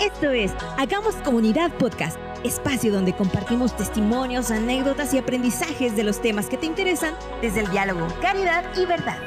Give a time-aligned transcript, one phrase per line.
[0.00, 6.46] Esto es Hagamos Comunidad Podcast, espacio donde compartimos testimonios, anécdotas y aprendizajes de los temas
[6.46, 9.18] que te interesan desde el diálogo, caridad y verdad.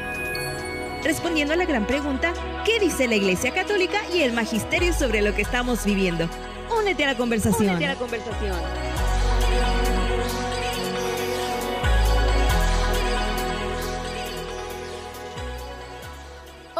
[1.03, 2.33] Respondiendo a la gran pregunta,
[2.65, 6.29] ¿qué dice la Iglesia Católica y el Magisterio sobre lo que estamos viviendo?
[6.79, 7.69] Únete a la conversación.
[7.69, 8.55] Únete a la conversación.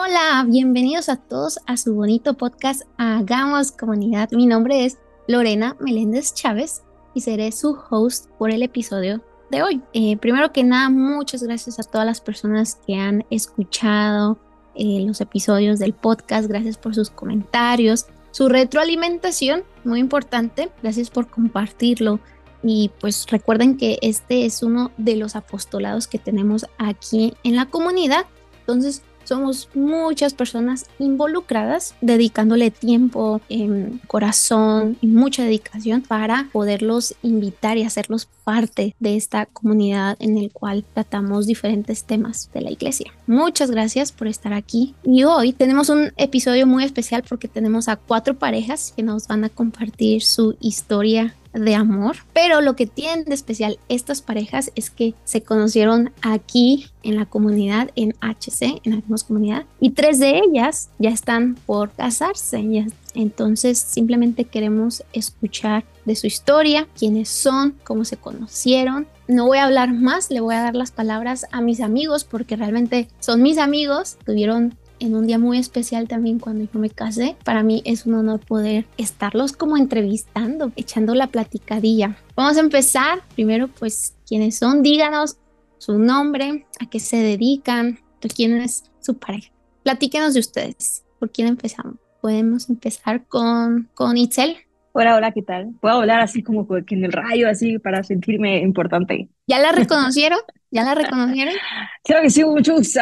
[0.10, 4.32] Hola, bienvenidos a todos a su bonito podcast Hagamos Comunidad.
[4.32, 4.98] Mi nombre es
[5.28, 6.82] Lorena Meléndez Chávez
[7.14, 9.84] y seré su host por el episodio de hoy.
[9.94, 14.40] Eh, primero que nada, muchas gracias a todas las personas que han escuchado
[14.74, 16.50] eh, los episodios del podcast.
[16.50, 20.72] Gracias por sus comentarios, su retroalimentación, muy importante.
[20.82, 22.20] Gracias por compartirlo.
[22.64, 27.68] Y pues recuerden que este es uno de los apostolados que tenemos aquí en la
[27.68, 28.26] comunidad.
[28.62, 37.78] Entonces, somos muchas personas involucradas, dedicándole tiempo, em, corazón y mucha dedicación para poderlos invitar
[37.78, 43.14] y hacerlos parte de esta comunidad en el cual tratamos diferentes temas de la iglesia.
[43.28, 47.96] Muchas gracias por estar aquí y hoy tenemos un episodio muy especial porque tenemos a
[47.96, 53.26] cuatro parejas que nos van a compartir su historia de amor, pero lo que tienen
[53.26, 58.96] de especial estas parejas es que se conocieron aquí en la comunidad, en HC, en
[58.96, 62.88] la comunidad, y tres de ellas ya están por casarse.
[63.16, 69.08] entonces simplemente queremos escuchar de su historia, quiénes son, cómo se conocieron.
[69.28, 72.56] No voy a hablar más, le voy a dar las palabras a mis amigos porque
[72.56, 77.36] realmente son mis amigos, tuvieron en un día muy especial también cuando yo me casé.
[77.44, 82.18] Para mí es un honor poder estarlos como entrevistando, echando la platicadilla.
[82.36, 83.22] Vamos a empezar.
[83.36, 84.84] Primero, pues, ¿quiénes son?
[84.84, 85.38] Díganos
[85.78, 89.52] su nombre, a qué se dedican, quién es su pareja.
[89.84, 91.06] Platíquenos de ustedes.
[91.20, 91.96] ¿Por quién empezamos?
[92.22, 94.58] Podemos empezar con, con Itzel.
[94.92, 95.74] Hola, hola, ¿qué tal?
[95.80, 99.30] Puedo hablar así como que en el rayo, así para sentirme importante.
[99.48, 100.40] ¿Ya la reconocieron?
[100.72, 101.54] ¿Ya la reconocieron?
[102.04, 103.02] Creo que sí, mucho gusto.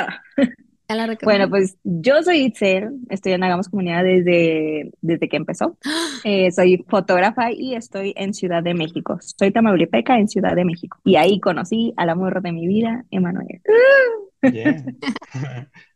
[1.23, 5.77] Bueno, pues yo soy Itzel, estoy en Hagamos Comunidad desde, desde que empezó.
[6.23, 9.19] Eh, soy fotógrafa y estoy en Ciudad de México.
[9.21, 10.99] Soy tamaulipeca en Ciudad de México.
[11.05, 13.61] Y ahí conocí al amor de mi vida, Emanuel.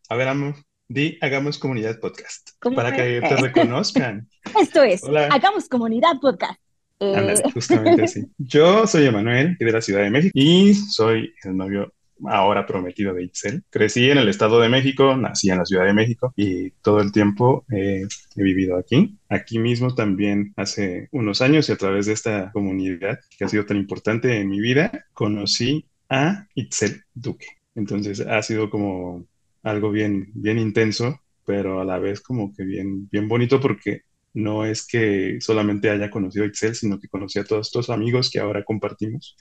[0.10, 0.56] A ver, amor,
[0.88, 4.30] di Hagamos Comunidad Podcast para que te reconozcan.
[4.60, 6.60] Esto es, Hagamos Comunidad Podcast.
[7.00, 7.34] Eh.
[7.54, 8.26] justamente así.
[8.38, 11.92] Yo soy Emanuel y de la Ciudad de México y soy el novio
[12.28, 13.64] ahora prometido de Itzel.
[13.70, 17.12] Crecí en el Estado de México, nací en la Ciudad de México y todo el
[17.12, 18.06] tiempo he
[18.36, 19.18] vivido aquí.
[19.30, 23.66] Aquí mismo también hace unos años y a través de esta comunidad que ha sido
[23.66, 27.48] tan importante en mi vida, conocí a Itzel Duque.
[27.76, 29.26] Entonces ha sido como
[29.64, 34.02] algo bien, bien intenso, pero a la vez como que bien, bien bonito porque
[34.34, 38.30] no es que solamente haya conocido a Itzel, sino que conocí a todos estos amigos
[38.30, 39.36] que ahora compartimos.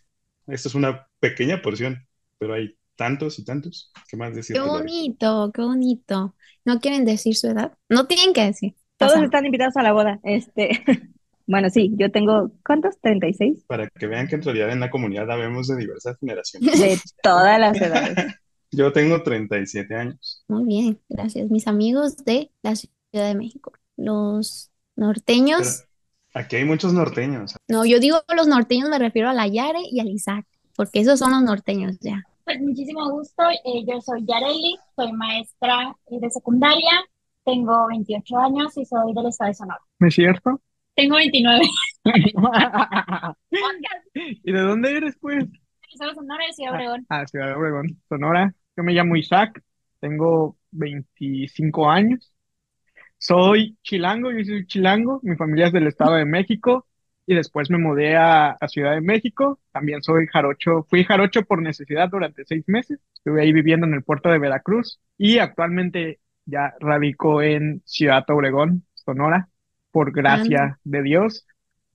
[0.47, 2.07] Esta es una pequeña porción
[2.41, 3.93] pero hay tantos y tantos.
[4.09, 4.57] ¿Qué más decir?
[4.57, 6.35] Qué bonito, qué bonito.
[6.65, 7.77] ¿No quieren decir su edad?
[7.89, 8.75] No tienen que decir.
[8.97, 10.21] Todos están invitados a la boda.
[10.25, 10.71] Este,
[11.47, 12.99] bueno, sí, yo tengo, ¿cuántos?
[13.01, 13.65] 36.
[13.67, 16.81] Para que vean que en realidad en la comunidad habemos de diversas generaciones.
[16.81, 18.35] De todas las edades.
[18.73, 20.45] Yo tengo 37 años.
[20.49, 21.51] Muy bien, gracias.
[21.51, 25.85] Mis amigos de la Ciudad de México, los norteños.
[26.33, 27.57] aquí hay muchos norteños.
[27.69, 30.47] No, yo digo los norteños, me refiero a la Yare y al Isaac,
[30.77, 32.25] porque esos son los norteños ya.
[32.51, 33.45] Pues muchísimo gusto.
[33.65, 36.91] Eh, yo soy Yareli, soy maestra eh, de secundaria,
[37.45, 39.81] tengo 28 años y soy del estado de Sonora.
[40.01, 40.61] ¿No es cierto?
[40.97, 41.61] Tengo 29.
[44.15, 45.45] ¿Y de dónde eres, pues?
[45.49, 47.07] De Sonora, de Ciudad Obregón.
[47.09, 48.53] Ah, Ciudad Obregón, Sonora.
[48.77, 49.63] Yo me llamo Isaac,
[50.01, 52.35] tengo 25 años.
[53.17, 56.89] Soy chilango, yo soy chilango, mi familia es del Estado de México
[57.31, 59.61] y después me mudé a, Ciudad de México.
[59.71, 62.99] También soy jarocho, fui jarocho por necesidad durante seis meses.
[63.15, 68.85] Estuve ahí viviendo en el puerto de Veracruz y actualmente ya radico en Ciudad Obregón,
[68.95, 69.49] Sonora,
[69.93, 71.47] por gracia de Dios.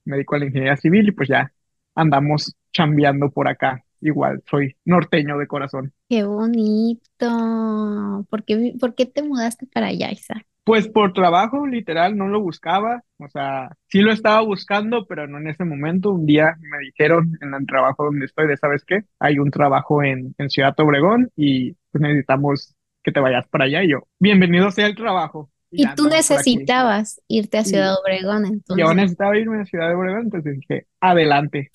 [0.06, 1.52] Me dedico a la ingeniería civil y pues ya
[1.96, 3.84] andamos chambeando por acá.
[4.00, 5.92] Igual, soy norteño de corazón.
[6.08, 8.26] Qué bonito.
[8.30, 10.48] ¿Por qué, por qué te mudaste para allá, Isaac?
[10.66, 13.04] Pues por trabajo, literal, no lo buscaba.
[13.20, 16.10] O sea, sí lo estaba buscando, pero no en ese momento.
[16.12, 20.04] Un día me dijeron en el trabajo donde estoy, de sabes qué, hay un trabajo
[20.04, 23.84] en, en Ciudad Obregón y pues necesitamos que te vayas para allá.
[23.84, 25.52] Y yo, bienvenido sea el trabajo.
[25.70, 28.84] Y, tú necesitabas irte a Ciudad Obregón, entonces.
[28.84, 31.70] Yo necesitaba irme a Ciudad Obregón, entonces dije, adelante.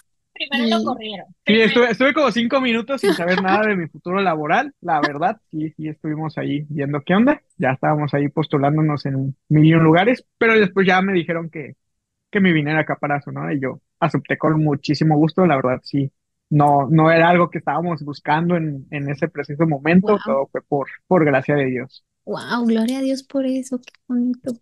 [0.48, 1.26] Primero lo corrieron.
[1.46, 5.70] Sí, estuve, como cinco minutos sin saber nada de mi futuro laboral, la verdad, sí,
[5.76, 10.86] sí estuvimos ahí viendo qué onda, ya estábamos ahí postulándonos en mil lugares, pero después
[10.86, 11.74] ya me dijeron que,
[12.30, 13.52] que me viniera acá para ¿no?
[13.52, 16.10] Y yo acepté con muchísimo gusto, la verdad, sí,
[16.50, 20.88] no, no era algo que estábamos buscando en, en ese preciso momento, todo fue por,
[21.06, 22.04] por gracia de Dios.
[22.24, 24.52] Wow, gloria a Dios por eso, qué bonito.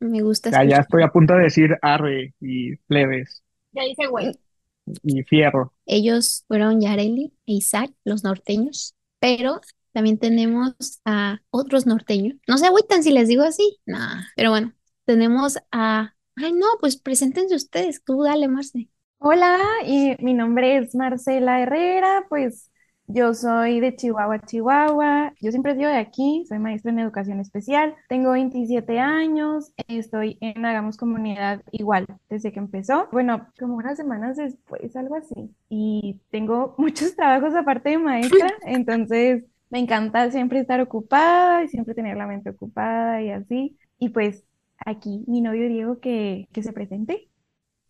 [0.00, 0.50] Me gusta.
[0.50, 3.42] Ya, ya estoy a punto de decir arre y plebes.
[3.72, 4.32] Ya dice güey.
[5.02, 5.72] Y fierro.
[5.84, 9.60] Ellos fueron Yareli e Isaac, los norteños, pero
[9.92, 12.36] también tenemos a otros norteños.
[12.46, 13.78] No se agüitan si les digo así.
[13.86, 14.72] Nah, pero bueno,
[15.04, 16.14] tenemos a.
[16.36, 18.04] Ay, no, pues preséntense ustedes.
[18.04, 18.90] Tú dale, Marce.
[19.18, 22.70] Hola, y mi nombre es Marcela Herrera, pues
[23.08, 25.32] yo soy de Chihuahua, Chihuahua.
[25.40, 27.94] Yo siempre vivo de aquí, soy maestra en educación especial.
[28.08, 33.08] Tengo 27 años, estoy en Hagamos Comunidad igual desde que empezó.
[33.12, 35.54] Bueno, como unas semanas después, algo así.
[35.68, 41.94] Y tengo muchos trabajos aparte de maestra, entonces me encanta siempre estar ocupada y siempre
[41.94, 43.76] tener la mente ocupada y así.
[43.98, 44.44] Y pues
[44.84, 47.28] aquí mi novio Diego que, que se presente.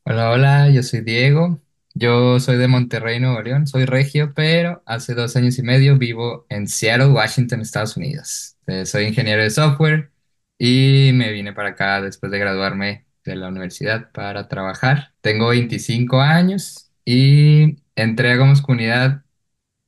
[0.04, 1.60] Hola, hola, yo soy Diego.
[1.98, 6.44] Yo soy de Monterrey, Nuevo León, soy regio, pero hace dos años y medio vivo
[6.50, 8.56] en Seattle, Washington, Estados Unidos.
[8.66, 10.12] Eh, soy ingeniero de software
[10.58, 15.14] y me vine para acá después de graduarme de la universidad para trabajar.
[15.22, 19.24] Tengo 25 años y entré a Gomos Comunidad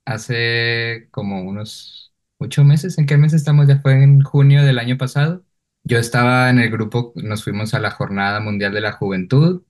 [0.04, 2.99] hace como unos ocho meses.
[2.99, 3.69] ¿En qué mes estamos?
[3.69, 5.44] Ya fue en junio del año pasado.
[5.84, 9.62] Yo estaba en el grupo, nos fuimos a la Jornada Mundial de la Juventud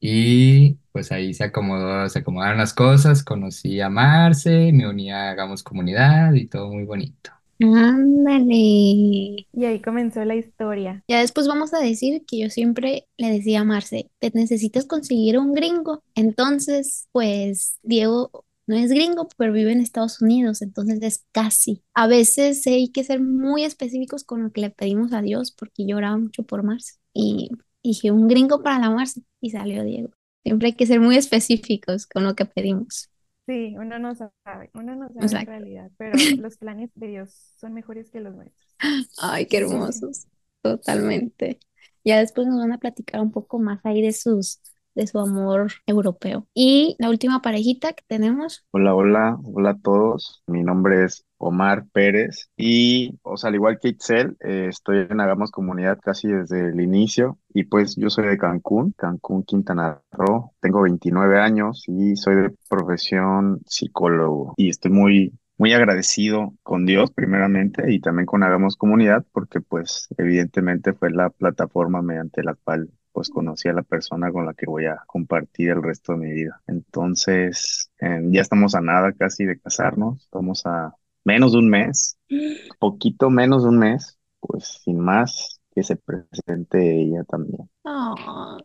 [0.00, 5.30] y pues ahí se acomodó, se acomodaron las cosas, conocí a Marce, me uní a
[5.30, 7.30] Hagamos Comunidad y todo muy bonito.
[7.60, 8.54] Ándale.
[8.54, 11.02] Y ahí comenzó la historia.
[11.08, 15.38] Ya después vamos a decir que yo siempre le decía a Marce, te necesitas conseguir
[15.38, 16.04] un gringo.
[16.14, 21.82] Entonces, pues Diego no es gringo, pero vive en Estados Unidos, entonces es casi.
[21.94, 25.86] A veces hay que ser muy específicos con lo que le pedimos a Dios, porque
[25.86, 26.94] lloraba mucho por Marce.
[27.14, 27.50] Y
[27.82, 30.10] dije, un gringo para la Marce y salió Diego.
[30.42, 33.10] Siempre hay que ser muy específicos con lo que pedimos.
[33.46, 37.72] Sí, uno no sabe, uno no sabe en realidad, pero los planes de Dios son
[37.72, 38.76] mejores que los nuestros.
[39.18, 40.26] Ay, qué hermosos,
[40.62, 41.58] totalmente.
[42.04, 44.60] Ya después nos van a platicar un poco más ahí de sus
[44.98, 46.46] de su amor europeo.
[46.52, 48.66] Y la última parejita que tenemos.
[48.72, 50.42] Hola, hola, hola a todos.
[50.48, 55.20] Mi nombre es Omar Pérez y, o sea, al igual que Itzel, eh, estoy en
[55.20, 60.52] Hagamos Comunidad casi desde el inicio y pues yo soy de Cancún, Cancún, Quintana Roo.
[60.60, 67.10] Tengo 29 años y soy de profesión psicólogo y estoy muy muy agradecido con Dios
[67.10, 72.90] primeramente y también con Hagamos Comunidad porque pues evidentemente fue la plataforma mediante la cual
[73.18, 76.30] pues conocí a la persona con la que voy a compartir el resto de mi
[76.30, 76.62] vida.
[76.68, 80.94] Entonces, ya estamos a nada casi de casarnos, estamos a
[81.24, 82.16] menos de un mes,
[82.78, 87.68] poquito menos de un mes, pues sin más que se presente ella también.
[87.82, 88.56] Oh.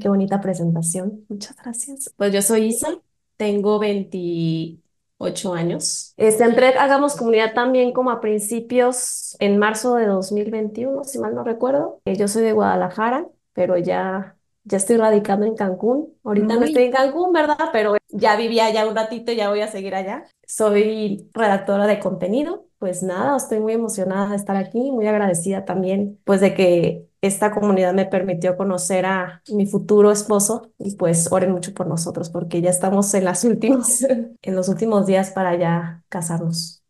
[0.00, 1.26] qué bonita presentación.
[1.28, 2.10] Muchas gracias.
[2.16, 2.88] Pues yo soy Isa,
[3.36, 6.14] tengo 28 años.
[6.16, 11.44] Este, entré Hagamos Comunidad también como a principios, en marzo de 2021, si mal no
[11.44, 12.00] recuerdo.
[12.06, 16.14] Eh, yo soy de Guadalajara pero ya, ya estoy radicando en Cancún.
[16.24, 17.56] Ahorita no estoy en Cancún, ¿verdad?
[17.72, 20.24] Pero ya vivía allá un ratito y ya voy a seguir allá.
[20.46, 22.66] Soy redactora de contenido.
[22.78, 27.50] Pues nada, estoy muy emocionada de estar aquí, muy agradecida también, pues de que esta
[27.50, 32.60] comunidad me permitió conocer a mi futuro esposo y pues oren mucho por nosotros porque
[32.60, 36.83] ya estamos en las últimas, en los últimos días para ya casarnos.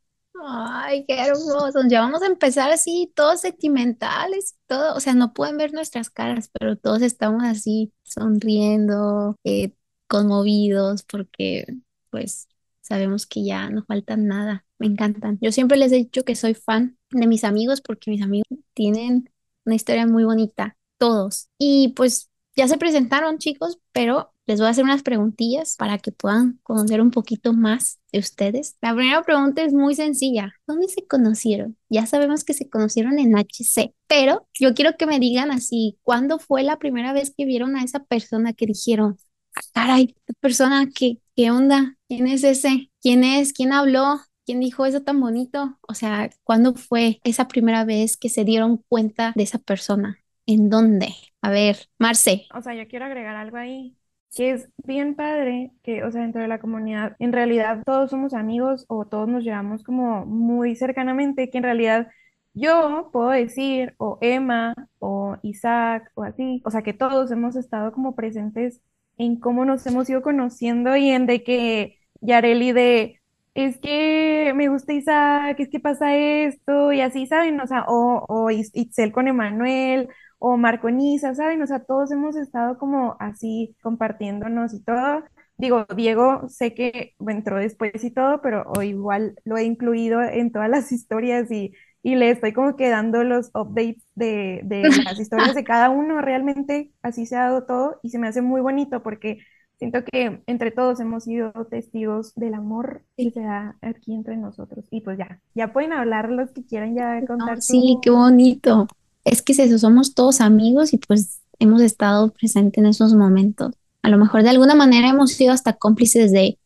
[0.46, 1.80] Ay, qué hermoso.
[1.88, 6.50] Ya vamos a empezar así, todos sentimentales, todo, o sea, no pueden ver nuestras caras,
[6.52, 9.72] pero todos estamos así sonriendo, eh,
[10.06, 11.64] conmovidos, porque
[12.10, 12.48] pues
[12.82, 14.66] sabemos que ya no falta nada.
[14.78, 15.38] Me encantan.
[15.40, 19.30] Yo siempre les he dicho que soy fan de mis amigos porque mis amigos tienen
[19.64, 21.48] una historia muy bonita, todos.
[21.58, 26.12] Y pues ya se presentaron, chicos, pero les voy a hacer unas preguntillas para que
[26.12, 28.76] puedan conocer un poquito más ustedes.
[28.80, 30.54] La primera pregunta es muy sencilla.
[30.66, 31.76] ¿Dónde se conocieron?
[31.88, 36.38] Ya sabemos que se conocieron en HC, pero yo quiero que me digan así, ¿cuándo
[36.38, 39.16] fue la primera vez que vieron a esa persona que dijeron,
[39.54, 41.96] ah, caray, persona, ¿qué, qué onda?
[42.08, 42.90] ¿Quién es ese?
[43.00, 43.52] ¿Quién es?
[43.52, 44.20] ¿Quién habló?
[44.46, 45.78] ¿Quién dijo eso tan bonito?
[45.88, 50.18] O sea, ¿cuándo fue esa primera vez que se dieron cuenta de esa persona?
[50.46, 51.14] ¿En dónde?
[51.40, 52.46] A ver, Marce.
[52.54, 53.96] O sea, yo quiero agregar algo ahí,
[54.34, 58.34] que es bien padre, que, o sea, dentro de la comunidad, en realidad todos somos
[58.34, 62.08] amigos o todos nos llevamos como muy cercanamente, que en realidad
[62.54, 67.92] yo puedo decir, o Emma, o Isaac, o así, o sea, que todos hemos estado
[67.92, 68.80] como presentes
[69.18, 73.20] en cómo nos hemos ido conociendo y en de que Yareli de,
[73.54, 77.60] es que me gusta Isaac, es que pasa esto, y así, ¿saben?
[77.60, 80.08] O sea, o, o Itzel con Emanuel,
[80.46, 81.62] o Marco Nisa, ¿saben?
[81.62, 85.24] O sea, todos hemos estado como así compartiéndonos y todo.
[85.56, 90.52] Digo, Diego sé que entró después y todo, pero hoy igual lo he incluido en
[90.52, 91.72] todas las historias y,
[92.02, 96.20] y le estoy como que dando los updates de, de las historias de cada uno.
[96.20, 99.38] Realmente así se ha dado todo y se me hace muy bonito porque
[99.78, 104.84] siento que entre todos hemos sido testigos del amor que se da aquí entre nosotros.
[104.90, 107.62] Y pues ya, ya pueden hablar los que quieran ya contar.
[107.62, 108.86] sí, qué bonito.
[109.24, 113.72] Es que es eso, somos todos amigos y pues hemos estado presentes en esos momentos
[114.04, 116.58] a lo mejor de alguna manera hemos sido hasta cómplices de,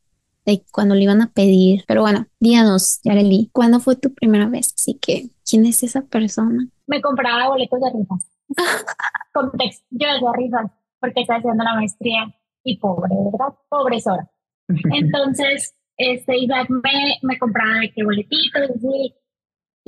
[0.44, 1.84] de cuando le iban a pedir.
[1.86, 4.74] Pero bueno, díganos, Yareli, ¿cuándo fue tu primera vez?
[4.74, 6.66] Así que, ¿quién es esa persona?
[6.88, 8.28] Me compraba boletos de rifas.
[9.32, 12.34] Contexto, yo hacía rifas porque estaba haciendo la maestría
[12.64, 13.54] y pobre, ¿verdad?
[13.68, 14.28] Pobresora.
[14.68, 19.14] Entonces, este, Isaac me, me compraba de qué boletitos, y,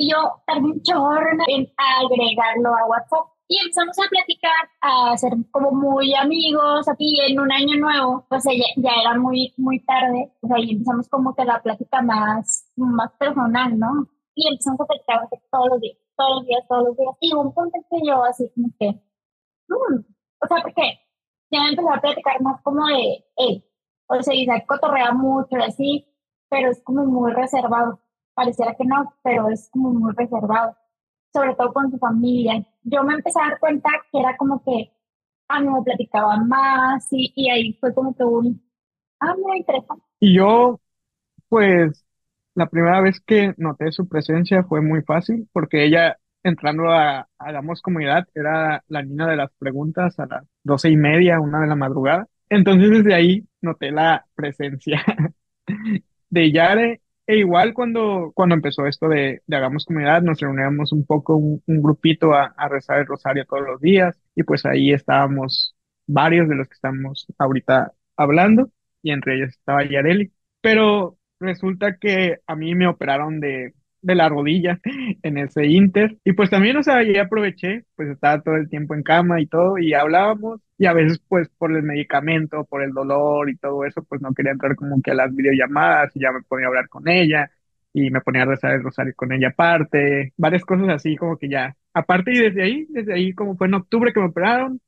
[0.00, 0.16] y yo
[0.46, 3.26] tardé un chorro en agregarlo a WhatsApp.
[3.48, 8.44] Y empezamos a platicar, a ser como muy amigos, aquí en un año nuevo, pues
[8.44, 13.10] ya, ya era muy, muy tarde, pues ahí empezamos como que la plática más, más
[13.18, 14.08] personal, ¿no?
[14.34, 17.52] Y empezamos a platicar todos los días, todos los días, todos los días, y un
[17.52, 18.88] punto que yo así como que,
[19.68, 20.00] mm",
[20.42, 21.00] o sea, porque
[21.50, 23.64] ya empezó a platicar más como de, hey,
[24.06, 26.06] o sea, Isaac cotorrea mucho y así,
[26.48, 28.00] pero es como muy reservado,
[28.34, 30.76] pareciera que no, pero es como muy reservado
[31.32, 32.64] sobre todo con su familia.
[32.82, 34.90] Yo me empecé a dar cuenta que era como que
[35.48, 38.62] a mí me platicaba más y, y ahí fue como que un,
[39.20, 40.02] ah, muy interesante.
[40.20, 40.80] Y yo,
[41.48, 42.04] pues,
[42.54, 47.82] la primera vez que noté su presencia fue muy fácil porque ella entrando a Hagamos
[47.82, 51.76] Comunidad era la niña de las preguntas a las doce y media, una de la
[51.76, 52.26] madrugada.
[52.48, 55.02] Entonces desde ahí noté la presencia
[56.30, 61.06] de Yare e igual cuando, cuando empezó esto de, de Hagamos Comunidad, nos reuníamos un
[61.06, 65.76] poco, un, grupito a, a, rezar el rosario todos los días y pues ahí estábamos
[66.08, 68.70] varios de los que estamos ahorita hablando
[69.02, 70.32] y entre ellos estaba Yareli.
[70.60, 74.80] Pero resulta que a mí me operaron de, de la rodilla
[75.22, 76.16] en ese inter.
[76.24, 79.46] Y pues también, o sea, ya aproveché, pues estaba todo el tiempo en cama y
[79.46, 83.84] todo, y hablábamos, y a veces pues por el medicamento, por el dolor y todo
[83.84, 86.68] eso, pues no quería entrar como que a las videollamadas y ya me ponía a
[86.68, 87.50] hablar con ella
[87.92, 91.48] y me ponía a rezar el rosario con ella aparte, varias cosas así como que
[91.48, 94.80] ya, aparte y desde ahí, desde ahí como fue en octubre que me operaron,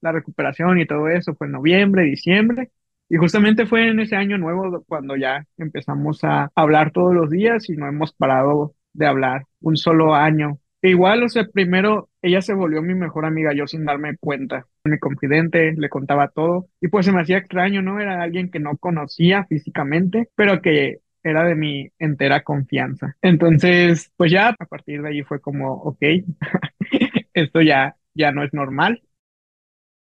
[0.00, 2.70] la recuperación y todo eso fue en noviembre, diciembre,
[3.10, 7.68] y justamente fue en ese año nuevo cuando ya empezamos a hablar todos los días
[7.68, 10.60] y no hemos parado de hablar un solo año.
[10.80, 14.66] E igual, o sea, primero ella se volvió mi mejor amiga, yo sin darme cuenta.
[14.84, 18.00] Mi confidente, le contaba todo y pues se me hacía extraño, ¿no?
[18.00, 23.16] Era alguien que no conocía físicamente, pero que era de mi entera confianza.
[23.22, 26.02] Entonces, pues ya a partir de ahí fue como, ok,
[27.34, 29.02] esto ya, ya no es normal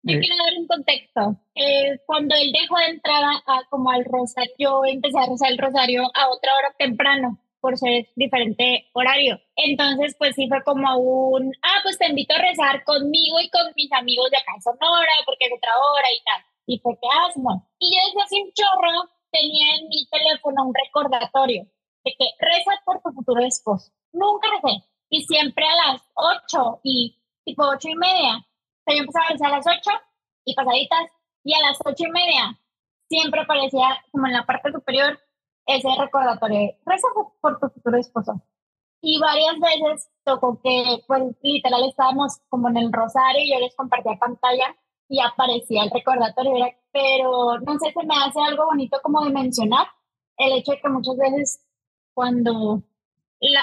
[0.03, 1.37] yo quiero dar un contexto.
[1.55, 5.59] Eh, cuando él dejó de entrar a, como al rosario, yo empecé a rezar el
[5.59, 9.41] rosario a otra hora temprano por ser diferente horario.
[9.55, 13.73] Entonces, pues sí fue como un, ah, pues te invito a rezar conmigo y con
[13.77, 16.43] mis amigos de acá en Sonora, porque es otra hora y tal.
[16.67, 17.69] Y fue que, ah, no.
[17.79, 21.65] Y yo desde hace un chorro tenía en mi teléfono un recordatorio
[22.05, 23.93] de que reza por tu futuro esposo.
[24.13, 24.85] Nunca recé.
[25.09, 28.45] Y siempre a las ocho y tipo ocho y media
[28.87, 29.91] yo empezaba a a las 8
[30.45, 31.11] y pasaditas,
[31.45, 32.59] y a las ocho y media
[33.09, 35.19] siempre aparecía como en la parte superior
[35.67, 37.09] ese recordatorio, reza
[37.41, 38.43] por tu futuro esposo.
[39.01, 43.75] Y varias veces tocó que, pues, literal estábamos como en el rosario y yo les
[43.75, 44.77] compartía pantalla
[45.09, 46.53] y aparecía el recordatorio,
[46.93, 49.87] pero no sé, se me hace algo bonito como de mencionar
[50.37, 51.67] el hecho de que muchas veces
[52.15, 52.83] cuando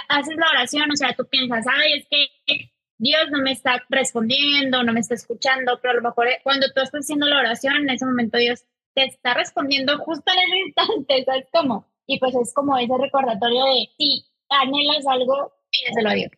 [0.10, 2.69] haces la oración, o sea, tú piensas, ay, es que
[3.00, 6.68] Dios no me está respondiendo, no me está escuchando, pero a lo mejor eh, cuando
[6.76, 10.60] tú estás haciendo la oración, en ese momento Dios te está respondiendo justo en el
[10.68, 11.88] instante, ¿sabes cómo?
[12.06, 16.32] Y pues es como ese recordatorio de, si anhelas algo, pídeselo a Dios.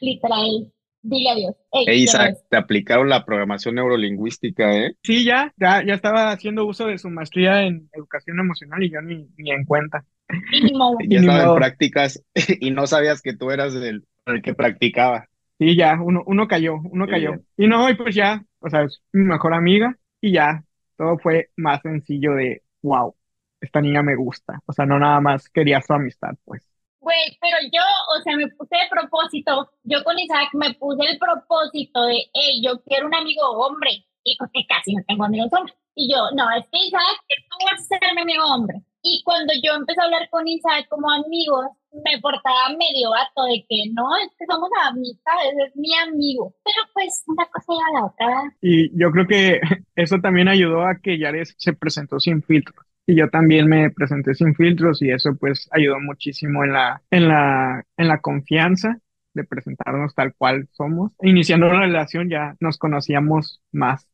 [0.00, 1.54] Literal, dile a Dios.
[1.86, 4.96] Isaac, te aplicaron la programación neurolingüística, ¿eh?
[5.02, 9.00] Sí, ya, ya, ya estaba haciendo uso de su maestría en educación emocional y yo
[9.00, 10.04] ni, ni en cuenta.
[11.08, 12.22] ya estaba en prácticas
[12.60, 15.28] y no sabías que tú eras el, el que practicaba.
[15.58, 17.34] Sí, ya, uno, uno cayó, uno cayó.
[17.56, 20.64] Y no, y pues ya, o sea, es mi mejor amiga y ya,
[20.96, 23.14] todo fue más sencillo de, wow,
[23.60, 24.60] esta niña me gusta.
[24.66, 26.68] O sea, no nada más quería su amistad, pues.
[27.00, 27.82] Güey, pero yo,
[28.18, 32.62] o sea, me puse de propósito, yo con Isaac me puse el propósito de, hey,
[32.64, 35.76] yo quiero un amigo hombre, y porque casi no tengo amigos hombres.
[35.94, 38.82] Y yo, no, es que Isaac, tú vas a ser mi amigo hombre.
[39.06, 43.62] Y cuando yo empecé a hablar con Isaac como amigos, me portaba medio vato de
[43.68, 46.54] que no, es que somos amistades, es mi amigo.
[46.64, 48.56] Pero pues una cosa y la otra.
[48.62, 49.60] Y yo creo que
[49.94, 52.86] eso también ayudó a que Yares se presentó sin filtros.
[53.06, 57.28] Y yo también me presenté sin filtros y eso pues ayudó muchísimo en la, en
[57.28, 58.98] la, en la confianza
[59.34, 61.12] de presentarnos tal cual somos.
[61.20, 64.08] Iniciando la relación ya nos conocíamos más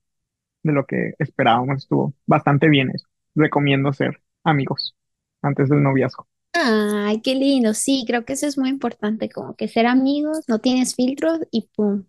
[0.65, 1.79] de lo que esperábamos.
[1.79, 3.07] Estuvo bastante bien eso.
[3.37, 4.95] Recomiendo ser amigos
[5.43, 6.27] antes del noviazgo.
[6.53, 7.75] Ay, qué lindo.
[7.75, 11.69] Sí, creo que eso es muy importante, como que ser amigos, no tienes filtros y
[11.75, 12.05] pum,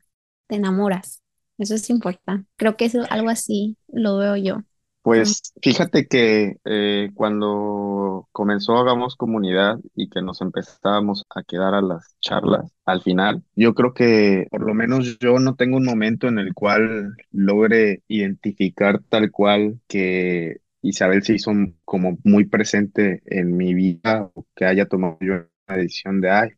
[0.48, 1.24] te enamoras.
[1.58, 2.50] Eso es importante.
[2.58, 4.62] Creo que eso algo así lo veo yo.
[5.04, 11.82] Pues fíjate que eh, cuando comenzó Hagamos Comunidad y que nos empezábamos a quedar a
[11.82, 16.28] las charlas al final, yo creo que por lo menos yo no tengo un momento
[16.28, 21.52] en el cual logre identificar tal cual que Isabel se hizo
[21.86, 25.34] como muy presente en mi vida que haya tomado yo
[25.68, 26.50] una decisión de, ay,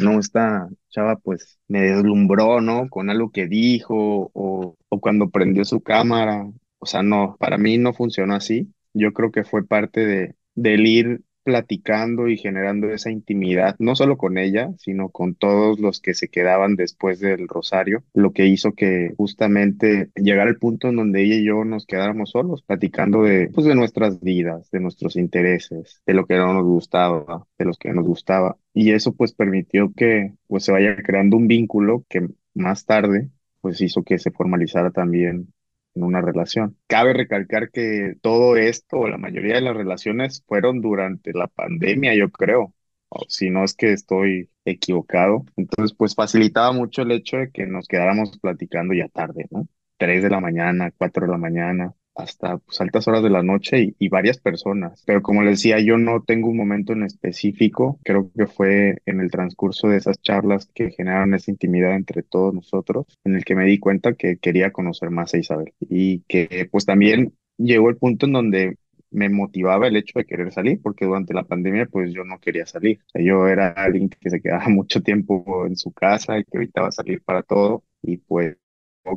[0.00, 2.88] no, esta chava pues me deslumbró, ¿no?
[2.88, 6.46] Con algo que dijo o, o cuando prendió su cámara
[6.78, 8.72] o sea, no, para mí no funcionó así.
[8.92, 14.16] Yo creo que fue parte de, del ir platicando y generando esa intimidad, no solo
[14.16, 18.72] con ella, sino con todos los que se quedaban después del rosario, lo que hizo
[18.72, 23.50] que justamente llegara el punto en donde ella y yo nos quedáramos solos, platicando de,
[23.52, 27.78] pues, de nuestras vidas, de nuestros intereses, de lo que no nos gustaba, de los
[27.78, 28.56] que nos gustaba.
[28.74, 33.30] Y eso pues permitió que pues se vaya creando un vínculo que más tarde
[33.60, 35.52] pues hizo que se formalizara también
[35.94, 36.76] en una relación.
[36.86, 42.30] Cabe recalcar que todo esto, la mayoría de las relaciones, fueron durante la pandemia, yo
[42.30, 42.74] creo.
[43.08, 45.44] O si no es que estoy equivocado.
[45.56, 49.68] Entonces, pues facilitaba mucho el hecho de que nos quedáramos platicando ya tarde, ¿no?
[49.98, 53.94] Tres de la mañana, cuatro de la mañana hasta pues, altas horas de la noche
[53.98, 55.02] y, varias personas.
[55.06, 57.98] Pero como les decía, yo no tengo un momento en específico.
[58.04, 62.52] Creo que fue en el transcurso de esas charlas que generaron esa intimidad entre todos
[62.52, 66.68] nosotros, en el que me di cuenta que quería conocer más a Isabel y que
[66.70, 68.76] pues también llegó el punto en donde
[69.10, 72.66] me motivaba el hecho de querer salir, porque durante la pandemia pues yo no quería
[72.66, 73.00] salir.
[73.14, 77.22] yo era alguien que se quedaba mucho tiempo en su casa y que evitaba salir
[77.22, 78.56] para todo y pues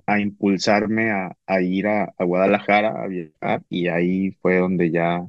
[0.05, 5.25] a impulsarme a, ir a, Guadalajara a viajar y ahí fue donde ya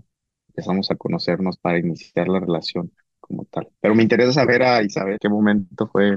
[0.49, 3.69] empezamos a conocernos para iniciar la relación como tal.
[3.81, 6.16] Pero me interesa saber a Isabel qué momento fue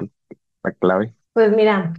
[0.63, 1.13] la clave.
[1.34, 1.93] Pues mira,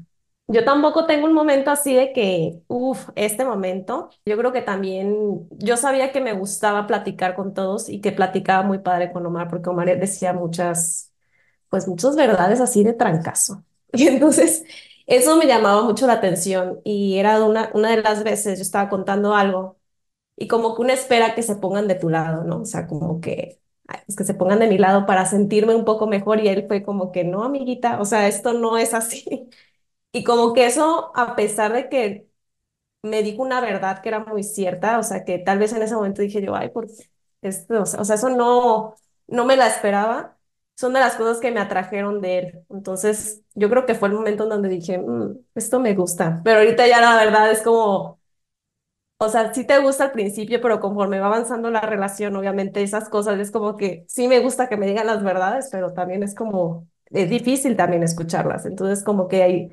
[0.52, 4.10] yo tampoco tengo un momento así de que, uff, este momento.
[4.26, 8.62] Yo creo que también, yo sabía que me gustaba platicar con todos y que platicaba
[8.66, 11.12] muy padre con Omar, porque Omar decía muchas,
[11.68, 13.64] pues muchas verdades así de trancazo.
[13.92, 14.64] Y entonces
[15.10, 18.88] eso me llamaba mucho la atención y era una, una de las veces yo estaba
[18.90, 19.78] contando algo
[20.36, 22.62] y como que una espera que se pongan de tu lado, ¿no?
[22.62, 23.60] O sea, como que,
[24.08, 26.82] es que se pongan de mi lado para sentirme un poco mejor y él fue
[26.84, 29.50] como que, no, amiguita, o sea, esto no es así.
[30.12, 32.28] Y como que eso, a pesar de que
[33.02, 35.94] me dijo una verdad que era muy cierta, o sea, que tal vez en ese
[35.94, 36.86] momento dije yo, ay, por
[37.42, 38.94] esto, o sea, eso no,
[39.26, 40.36] no me la esperaba
[40.76, 42.64] son de las cosas que me atrajeron de él.
[42.70, 46.40] Entonces, yo creo que fue el momento en donde dije, mm, esto me gusta.
[46.44, 48.20] Pero ahorita ya la verdad es como,
[49.18, 53.08] o sea, sí te gusta al principio, pero conforme va avanzando la relación, obviamente esas
[53.10, 56.34] cosas es como que sí me gusta que me digan las verdades, pero también es
[56.34, 58.64] como, es difícil también escucharlas.
[58.66, 59.72] Entonces, como que hay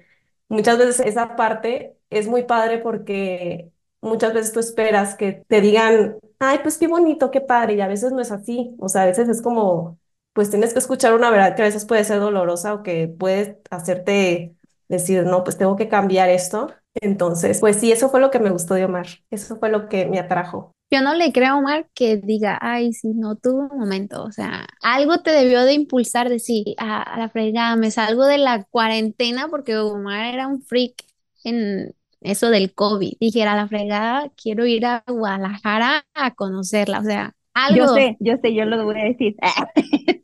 [0.50, 6.18] muchas veces esa parte es muy padre porque muchas veces tú esperas que te digan,
[6.40, 8.76] ay, pues qué bonito, qué padre, y a veces no es así.
[8.80, 9.98] O sea, a veces es como
[10.38, 13.60] pues tienes que escuchar una verdad que a veces puede ser dolorosa o que puede
[13.72, 14.54] hacerte
[14.88, 16.72] decir, no, pues tengo que cambiar esto.
[16.94, 20.06] Entonces, pues sí, eso fue lo que me gustó de Omar, eso fue lo que
[20.06, 20.74] me atrajo.
[20.92, 24.32] Yo no le creo a Omar que diga, ay, si no tuvo un momento, o
[24.32, 28.64] sea, algo te debió de impulsar, decir, a, a la fregada, me salgo de la
[28.66, 31.04] cuarentena porque Omar era un freak
[31.46, 33.14] en eso del COVID.
[33.20, 37.88] Dijera, a la fregada, quiero ir a Guadalajara a conocerla, o sea, algo.
[37.88, 39.36] Yo sé, yo sé, yo lo voy a decir.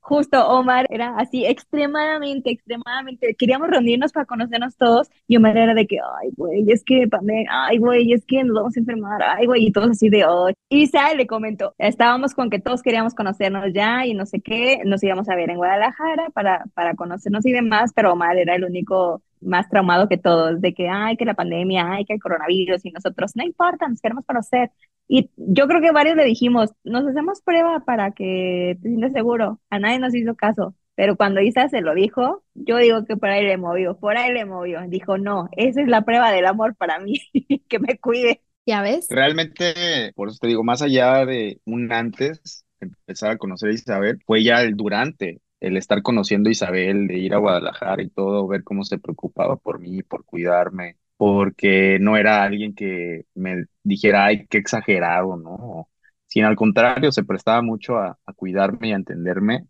[0.00, 5.86] Justo Omar era así extremadamente, extremadamente, queríamos reunirnos para conocernos todos y Omar era de
[5.86, 7.08] que, ay, güey, es que
[7.50, 10.54] ay, güey, es que nos vamos a enfermar, ay, güey, y todos así de, hoy.
[10.68, 14.82] Y Sal le comentó, estábamos con que todos queríamos conocernos ya y no sé qué,
[14.84, 18.64] nos íbamos a ver en Guadalajara para, para conocernos y demás, pero Omar era el
[18.64, 22.84] único más traumado que todos, de que, ay, que la pandemia, ay, que el coronavirus,
[22.84, 24.70] y nosotros, no importa, nos queremos conocer.
[25.08, 29.60] Y yo creo que varios le dijimos, nos hacemos prueba para que te sientas seguro.
[29.70, 30.74] A nadie nos hizo caso.
[30.96, 34.32] Pero cuando Isa se lo dijo, yo digo que por ahí le movió, por ahí
[34.32, 34.80] le movió.
[34.88, 37.20] Dijo, no, esa es la prueba del amor para mí,
[37.68, 38.40] que me cuide.
[38.66, 39.08] ¿Ya ves?
[39.10, 44.18] Realmente, por eso te digo, más allá de un antes, empezar a conocer a Isabel,
[44.24, 48.46] fue ya el durante, el estar conociendo a Isabel, de ir a Guadalajara y todo,
[48.46, 54.26] ver cómo se preocupaba por mí, por cuidarme, porque no era alguien que me dijera,
[54.26, 55.88] ay, qué exagerado, ¿no?
[56.26, 59.66] Sino al contrario, se prestaba mucho a, a cuidarme y a entenderme.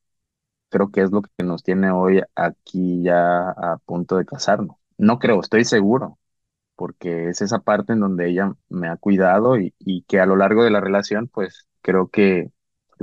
[0.68, 4.76] Creo que es lo que nos tiene hoy aquí ya a punto de casarnos.
[4.98, 6.18] No creo, estoy seguro,
[6.76, 10.36] porque es esa parte en donde ella me ha cuidado y, y que a lo
[10.36, 12.52] largo de la relación, pues creo que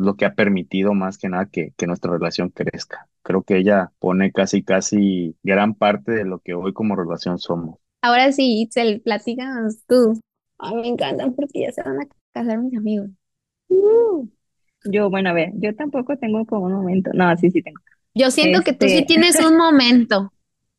[0.02, 3.08] es lo que ha permitido más que nada que, que nuestra relación crezca.
[3.22, 7.78] Creo que ella pone casi, casi gran parte de lo que hoy como relación somos.
[8.02, 10.20] Ahora sí, Itzel, platícanos tú.
[10.58, 13.10] Ay, me encantan porque ya se van a casar mis amigos.
[13.70, 14.28] Uh,
[14.86, 17.12] yo, bueno, a ver, yo tampoco tengo como un momento.
[17.14, 17.80] No, sí, sí tengo.
[18.14, 20.34] Yo siento que tú sí Este, tienes un momento,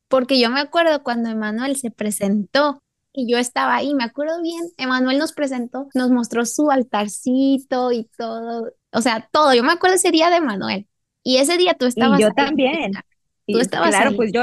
[0.08, 2.82] porque yo me acuerdo cuando Emanuel se presentó
[3.12, 8.08] y yo estaba ahí, me acuerdo bien, Emanuel nos presentó, nos mostró su altarcito y
[8.16, 9.54] todo, o sea, todo.
[9.54, 10.88] Yo me acuerdo ese día de Emanuel
[11.22, 13.04] y ese día tú y estabas yo ahí, también.
[13.50, 14.16] Tú Y estabas claro, ahí.
[14.16, 14.42] pues yo,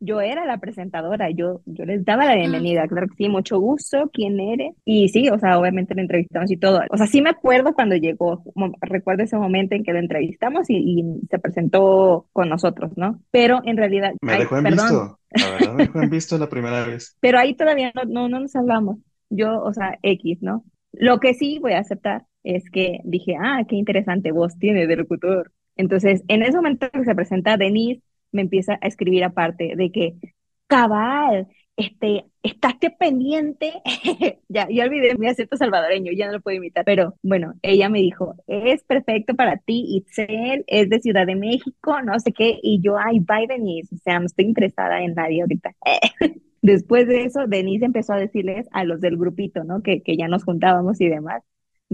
[0.00, 4.10] yo era la presentadora, yo, yo les daba la bienvenida, claro que sí, mucho gusto,
[4.12, 4.74] ¿quién eres?
[4.84, 6.80] Y sí, o sea, obviamente lo entrevistamos y todo.
[6.90, 8.42] O sea, sí me acuerdo cuando llegó,
[8.80, 13.20] recuerdo ese momento en que lo entrevistamos y, y se presentó con nosotros, ¿no?
[13.30, 15.20] Pero en realidad, Me ay, dejó en perdón, visto.
[15.36, 17.16] La verdad, me dejó en visto la primera vez.
[17.20, 18.98] pero ahí todavía no, no, no nos hablamos.
[19.30, 20.64] Yo, o sea, X, ¿no?
[20.92, 24.96] Lo que sí voy a aceptar es que dije, ah, qué interesante voz tiene de
[24.96, 25.52] locutor.
[25.76, 28.02] Entonces, en ese momento que se presenta Denise,
[28.32, 30.14] me empieza a escribir aparte de que,
[30.66, 33.72] cabal, este, estate pendiente.
[34.48, 36.84] Ya, ya olvidé mi acento salvadoreño, ya no lo puedo imitar.
[36.84, 42.00] Pero bueno, ella me dijo, es perfecto para ti, Itzel, es de Ciudad de México,
[42.02, 42.60] no sé qué.
[42.62, 43.92] Y yo, ay, bye, Denise.
[43.92, 45.74] O sea, no estoy interesada en nadie ahorita.
[46.62, 49.82] Después de eso, Denise empezó a decirles a los del grupito, ¿no?
[49.82, 51.42] Que, que ya nos juntábamos y demás,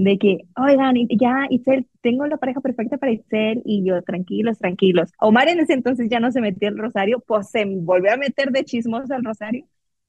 [0.03, 5.11] de que, oigan, ya, Itzel, tengo la pareja perfecta para Itzel, y yo, tranquilos, tranquilos.
[5.19, 8.51] Omar en ese entonces ya no se metió al rosario, pues se volvió a meter
[8.51, 9.67] de chismoso al rosario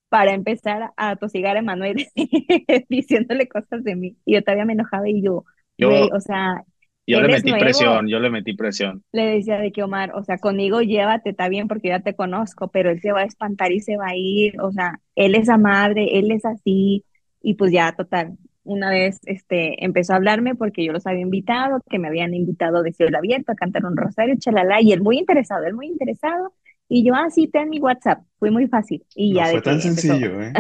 [0.09, 1.97] para empezar a tosigar a Emanuel,
[2.89, 4.17] diciéndole cosas de mí.
[4.25, 5.45] Y yo todavía me enojaba y yo,
[5.77, 6.63] Yo, o sea,
[7.07, 7.59] yo le metí nuevo.
[7.59, 9.03] presión, yo le metí presión.
[9.13, 12.69] Le decía de que Omar, o sea, conmigo llévate, está bien porque ya te conozco,
[12.69, 15.49] pero él se va a espantar y se va a ir, o sea, él es
[15.49, 17.03] amable, él es así,
[17.41, 21.81] y pues ya, total, una vez este, empezó a hablarme porque yo los había invitado,
[21.89, 25.17] que me habían invitado de cielo abierto a cantar un rosario, chalala, y él muy
[25.17, 26.53] interesado, él muy interesado,
[26.87, 29.79] y yo, ah, sí, ten mi WhatsApp, fue muy fácil, y No ya fue tan
[29.79, 30.57] empezó, sencillo, ¿eh?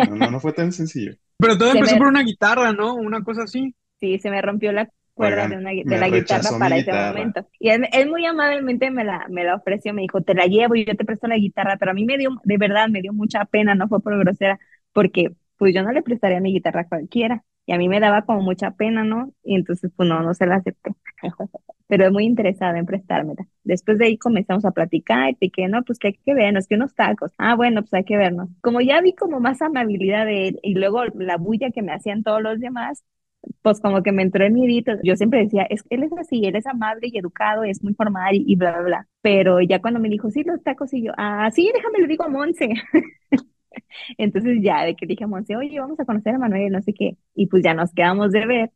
[0.00, 1.14] No, no, no fue tan sencillo.
[1.38, 2.94] Pero todo se empezó me, por una guitarra, ¿no?
[2.94, 3.74] Una cosa así.
[4.00, 7.08] sí, se me rompió la cuerda de, una, de la guitarra para ese guitarra.
[7.08, 7.46] momento.
[7.58, 10.74] Y él, él muy amablemente me la, me la ofreció, me dijo, te la llevo
[10.76, 13.12] y yo te presto la guitarra, pero a mí me dio, de verdad, me dio
[13.12, 14.58] mucha pena, no fue por grosera,
[14.92, 18.22] porque pues yo no le prestaría mi guitarra a cualquiera, y a mí me daba
[18.24, 19.32] como mucha pena, ¿no?
[19.44, 20.92] Y entonces pues no, no se la acepté.
[21.86, 23.46] Pero es muy interesada en prestármela.
[23.64, 26.74] Después de ahí comenzamos a platicar y que no, pues que hay que vernos, que
[26.76, 27.32] unos tacos.
[27.38, 28.48] Ah, bueno, pues hay que vernos.
[28.60, 32.22] Como ya vi como más amabilidad de él y luego la bulla que me hacían
[32.22, 33.04] todos los demás,
[33.62, 34.92] pues como que me entró el miedito.
[35.02, 38.34] Yo siempre decía, es él es así, él es amable y educado, es muy formal
[38.34, 39.08] y, y bla, bla, bla.
[39.22, 42.24] Pero ya cuando me dijo, sí, los tacos, y yo, ah, sí, déjame, le digo
[42.24, 42.70] a Monse.
[44.18, 47.16] Entonces ya, de que Monse, oye, vamos a conocer a Manuel, no sé qué.
[47.34, 48.70] Y pues ya nos quedamos de ver,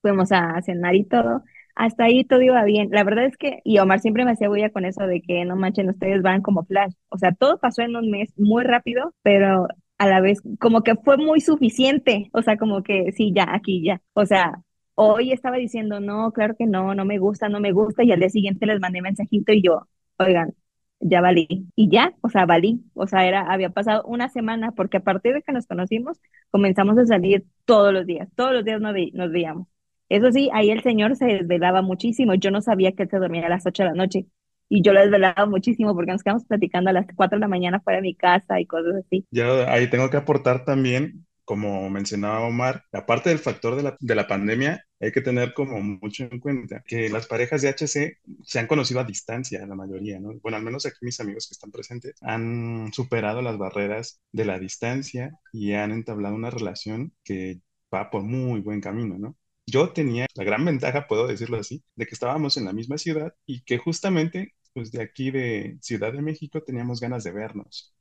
[0.00, 1.42] fuimos a cenar y todo.
[1.74, 2.88] Hasta ahí todo iba bien.
[2.90, 5.56] La verdad es que, y Omar siempre me hacía bulla con eso de que no
[5.56, 6.92] manchen, ustedes van como flash.
[7.08, 10.96] O sea, todo pasó en un mes muy rápido, pero a la vez como que
[10.96, 12.28] fue muy suficiente.
[12.32, 14.02] O sea, como que sí, ya, aquí ya.
[14.14, 14.62] O sea,
[14.94, 18.04] hoy estaba diciendo, no, claro que no, no me gusta, no me gusta.
[18.04, 19.88] Y al día siguiente les mandé mensajito y yo,
[20.18, 20.54] oigan,
[21.02, 21.68] ya valí.
[21.76, 22.84] Y ya, o sea, valí.
[22.94, 26.98] O sea, era, había pasado una semana porque a partir de que nos conocimos, comenzamos
[26.98, 28.28] a salir todos los días.
[28.36, 29.68] Todos los días nos, ve- nos veíamos.
[30.08, 32.34] Eso sí, ahí el señor se desvelaba muchísimo.
[32.34, 34.26] Yo no sabía que él se dormía a las 8 de la noche.
[34.68, 37.80] Y yo lo desvelaba muchísimo porque nos quedamos platicando a las 4 de la mañana
[37.80, 39.26] fuera de mi casa y cosas así.
[39.30, 44.14] Yo ahí tengo que aportar también, como mencionaba Omar, aparte del factor de la, de
[44.14, 48.58] la pandemia, hay que tener como mucho en cuenta que las parejas de HC se
[48.60, 50.34] han conocido a distancia, la mayoría, ¿no?
[50.40, 54.58] Bueno, al menos aquí mis amigos que están presentes han superado las barreras de la
[54.60, 57.60] distancia y han entablado una relación que
[57.94, 59.36] va por muy buen camino, ¿no?
[59.66, 63.34] Yo tenía la gran ventaja, puedo decirlo así, de que estábamos en la misma ciudad
[63.46, 67.94] y que justamente, pues de aquí de Ciudad de México teníamos ganas de vernos.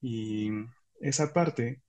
[0.00, 0.50] Y
[1.00, 1.82] esa parte,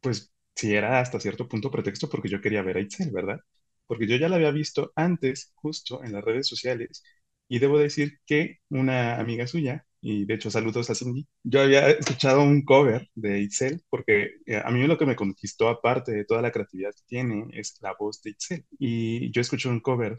[0.00, 3.40] pues sí era hasta cierto punto pretexto porque yo quería ver a Itzel, ¿verdad?
[3.86, 7.02] Porque yo ya la había visto antes, justo en las redes sociales,
[7.48, 11.26] y debo decir que una amiga suya y de hecho saludos a Cindy.
[11.42, 15.68] Yo había escuchado un cover de Itzel porque eh, a mí lo que me conquistó
[15.68, 18.66] aparte de toda la creatividad que tiene es la voz de Itzel.
[18.78, 20.18] Y yo escuché un cover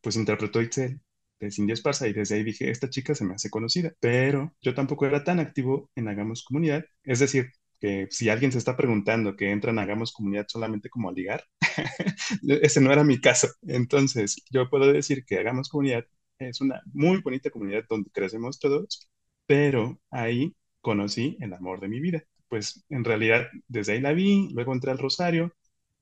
[0.00, 1.00] pues interpretó Itzel
[1.40, 4.74] de Cindy Esparza y desde ahí dije, esta chica se me hace conocida, pero yo
[4.74, 9.36] tampoco era tan activo en Hagamos Comunidad, es decir, que si alguien se está preguntando
[9.36, 11.44] que entran Hagamos Comunidad solamente como a ligar,
[12.62, 13.48] ese no era mi caso.
[13.62, 16.04] Entonces, yo puedo decir que Hagamos Comunidad
[16.38, 19.08] es una muy bonita comunidad donde crecemos todos,
[19.46, 22.22] pero ahí conocí el amor de mi vida.
[22.48, 25.52] Pues en realidad desde ahí la vi, luego entré al Rosario,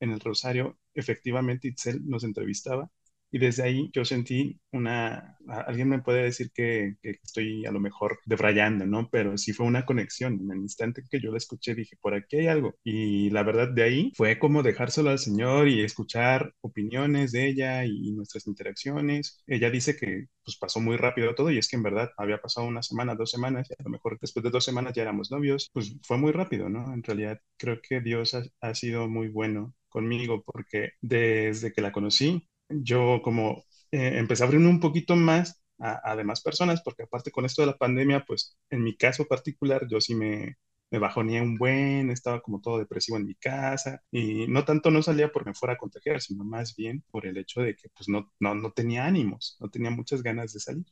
[0.00, 2.90] en el Rosario efectivamente Itzel nos entrevistaba
[3.34, 8.20] y desde ahí yo sentí una, alguien me puede decir que, estoy a lo mejor
[8.26, 9.08] debrayando, ¿no?
[9.10, 10.34] Pero sí fue una conexión.
[10.40, 12.76] En el instante que yo la escuché dije, por aquí hay algo.
[12.84, 17.84] Y la verdad de ahí fue como dejárselo al Señor y escuchar opiniones de ella
[17.84, 19.42] y, nuestras interacciones.
[19.48, 22.68] Ella dice que pues pasó muy rápido todo y es que en verdad había pasado
[22.68, 25.70] una semana, dos semanas y a lo mejor después de dos semanas ya éramos novios.
[25.72, 26.94] Pues fue muy rápido, ¿no?
[26.94, 31.92] En realidad creo que Dios ha, ha sido muy bueno conmigo porque desde que la
[31.92, 32.48] conocí
[32.82, 37.44] yo como eh, empecé a abrirme un poquito más a, demás personas, porque aparte con
[37.44, 40.56] esto de la pandemia, pues en mi caso particular, yo sí me,
[40.90, 45.02] me bajoné un buen, estaba como todo depresivo en mi casa y no tanto no
[45.02, 48.08] salía porque me fuera a contagiar, sino más bien por el hecho de que pues
[48.08, 50.86] no, no, no tenía ánimos, no tenía muchas ganas de salir.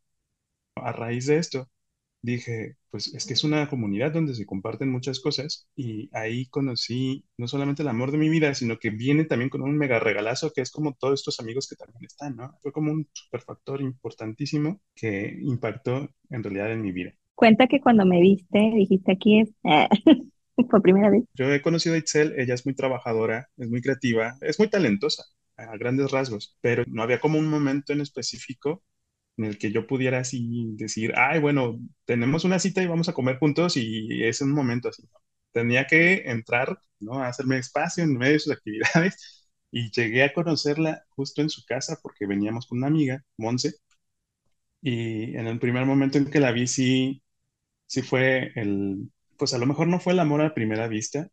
[0.77, 1.71] A raíz de esto,
[2.23, 7.25] dije, pues es que es una comunidad donde se comparten muchas cosas y ahí conocí
[7.37, 10.53] no solamente el amor de mi vida, sino que viene también con un mega regalazo
[10.55, 12.57] que es como todos estos amigos que también están, ¿no?
[12.63, 17.13] Fue como un superfactor importantísimo que impactó en realidad en mi vida.
[17.35, 19.51] Cuenta que cuando me viste, dijiste aquí es...
[20.71, 21.25] por primera vez.
[21.35, 25.25] Yo he conocido a Itzel, ella es muy trabajadora, es muy creativa, es muy talentosa
[25.57, 28.83] a grandes rasgos, pero no había como un momento en específico
[29.37, 33.15] en el que yo pudiera así decir, ay, bueno, tenemos una cita y vamos a
[33.15, 35.03] comer juntos y es un momento así.
[35.53, 37.23] Tenía que entrar, ¿no?
[37.23, 41.99] Hacerme espacio en medio de sus actividades y llegué a conocerla justo en su casa
[42.03, 43.75] porque veníamos con una amiga, Monse,
[44.81, 47.23] y en el primer momento en que la vi sí,
[47.87, 51.29] sí fue el, pues a lo mejor no fue el amor a primera vista,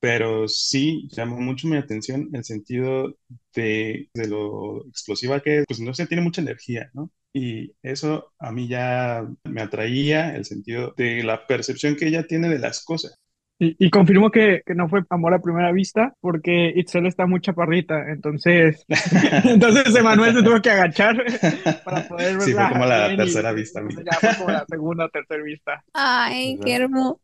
[0.00, 3.16] pero sí llamó mucho mi atención el sentido
[3.54, 7.10] de, de, lo explosiva que es, pues no sé, tiene mucha energía, ¿no?
[7.36, 12.48] Y eso a mí ya me atraía el sentido de la percepción que ella tiene
[12.48, 13.16] de las cosas.
[13.56, 18.10] Y, confirmo que, que, no fue amor a primera vista porque Itzel está muy chaparrita,
[18.10, 18.84] entonces,
[19.44, 21.16] entonces Emanuel se tuvo que agachar
[21.84, 22.40] para poder verla.
[22.44, 23.80] Sí, fue como la tercera vista.
[23.80, 25.84] Ya fue como la segunda o tercera vista.
[25.92, 27.20] Ay, qué hermoso.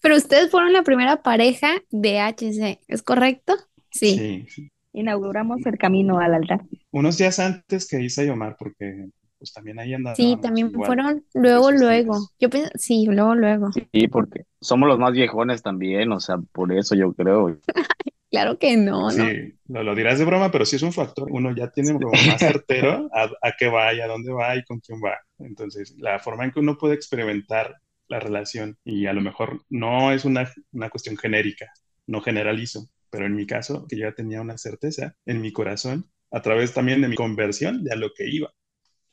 [0.00, 3.54] Pero ustedes fueron la primera pareja de HC, ¿es correcto?
[3.90, 4.46] Sí.
[4.48, 4.70] sí.
[4.94, 6.62] Inauguramos el camino al altar.
[6.92, 9.08] Unos días antes que Isa y Omar, porque
[9.44, 10.16] pues también ahí andaban.
[10.16, 12.30] Sí, también fueron luego, luego.
[12.40, 13.70] Yo pienso, sí, luego, luego.
[13.92, 17.60] Sí, porque somos los más viejones también, o sea, por eso yo creo.
[18.30, 19.10] claro que no, ¿no?
[19.10, 21.28] Sí, lo, dirás de broma, pero sí es un factor.
[21.30, 24.64] Uno ya tiene como más certero a, a qué va y a dónde va y
[24.64, 25.18] con quién va.
[25.38, 27.76] Entonces, la forma en que uno puede experimentar
[28.08, 31.70] la relación y a lo mejor no es una, una cuestión genérica,
[32.06, 36.40] no generalizo, pero en mi caso, que ya tenía una certeza en mi corazón, a
[36.40, 38.52] través también de mi conversión de a lo que iba.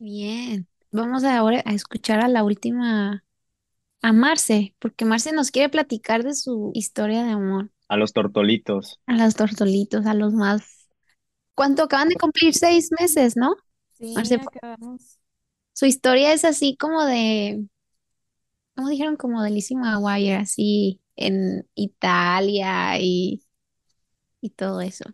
[0.04, 3.24] Bien, vamos ahora a escuchar a la última,
[4.02, 7.72] a Marce, porque Marce nos quiere platicar de su historia de amor.
[7.88, 9.00] A los tortolitos.
[9.06, 10.64] A los tortolitos, a los más...
[11.56, 13.56] ¿Cuánto acaban de cumplir seis meses, no?
[13.94, 15.20] Sí, Marce, acabamos.
[15.74, 17.66] su historia es así como de,
[18.76, 19.16] ¿cómo dijeron?
[19.16, 23.44] Como de Lizzie McGuire, así en Italia y,
[24.42, 25.06] y todo eso.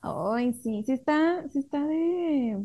[0.00, 2.64] Ay, sí, sí está, sí está de,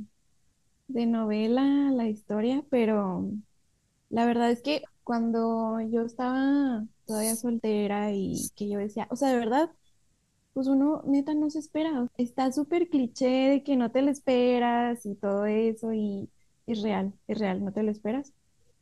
[0.88, 3.30] de novela la historia, pero
[4.10, 9.30] la verdad es que cuando yo estaba todavía soltera y que yo decía, o sea,
[9.30, 9.72] de verdad,
[10.54, 12.08] pues uno neta no se espera.
[12.18, 16.30] Está súper cliché de que no te lo esperas y todo eso y
[16.68, 18.34] es real, es real, no te lo esperas.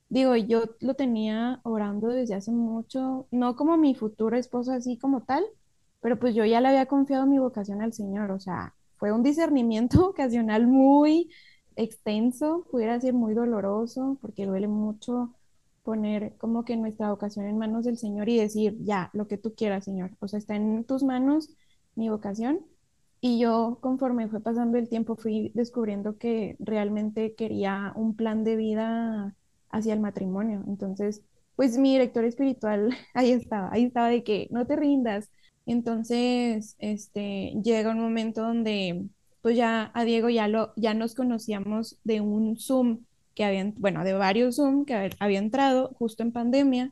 [0.09, 5.23] Digo, yo lo tenía orando desde hace mucho, no como mi futuro esposo así como
[5.23, 5.43] tal,
[6.01, 9.23] pero pues yo ya le había confiado mi vocación al Señor, o sea, fue un
[9.23, 11.29] discernimiento ocasional muy
[11.75, 15.33] extenso, pudiera ser muy doloroso, porque duele mucho
[15.83, 19.53] poner como que nuestra vocación en manos del Señor y decir, ya, lo que tú
[19.55, 20.11] quieras, Señor.
[20.19, 21.49] O sea, está en tus manos
[21.95, 22.65] mi vocación.
[23.21, 28.55] Y yo, conforme fue pasando el tiempo, fui descubriendo que realmente quería un plan de
[28.55, 29.35] vida
[29.69, 30.63] hacia el matrimonio.
[30.67, 31.23] Entonces,
[31.55, 35.31] pues mi director espiritual ahí estaba, ahí estaba de que no te rindas.
[35.65, 39.07] Entonces, este, llega un momento donde
[39.45, 43.01] pues ya a Diego ya, lo, ya nos conocíamos de un Zoom
[43.35, 46.91] que había, bueno, de varios Zoom que había entrado justo en pandemia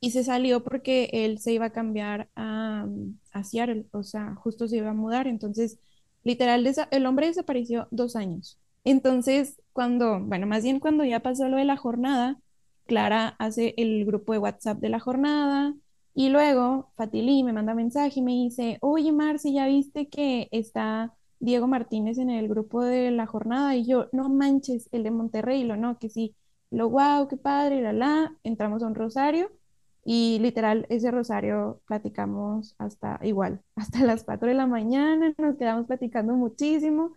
[0.00, 2.86] y se salió porque él se iba a cambiar a,
[3.30, 5.78] a Seattle, o sea, justo se iba a mudar, entonces,
[6.24, 8.58] literal, el hombre desapareció dos años.
[8.84, 12.40] Entonces, cuando, bueno, más bien cuando ya pasó lo de la jornada,
[12.86, 15.74] Clara hace el grupo de WhatsApp de la jornada
[16.14, 21.12] y luego Fatili me manda mensaje y me dice, oye Marci, ¿ya viste que está
[21.40, 23.76] Diego Martínez en el grupo de la jornada?
[23.76, 26.36] Y yo, no manches, el de Monterrey, lo no, que sí,
[26.70, 29.50] lo wow, qué padre, la la, entramos a un rosario
[30.08, 35.86] y literal ese rosario platicamos hasta igual, hasta las 4 de la mañana, nos quedamos
[35.86, 37.14] platicando muchísimo.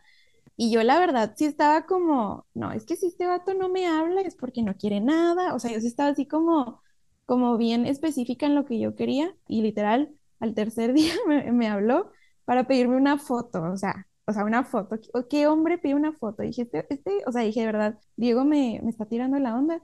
[0.58, 3.88] Y yo la verdad sí estaba como, no, es que si este vato no me
[3.88, 5.56] habla es porque no quiere nada.
[5.56, 6.82] O sea, yo sí estaba así como,
[7.26, 9.36] como bien específica en lo que yo quería.
[9.48, 12.12] Y literal, al tercer día me, habló
[12.46, 13.64] para pedirme una foto.
[13.64, 14.98] O sea, o sea, una foto.
[15.30, 16.44] ¿Qué hombre pide una foto?
[16.44, 19.82] dije, este, este, o sea, dije, de verdad, Diego me, me está tirando la onda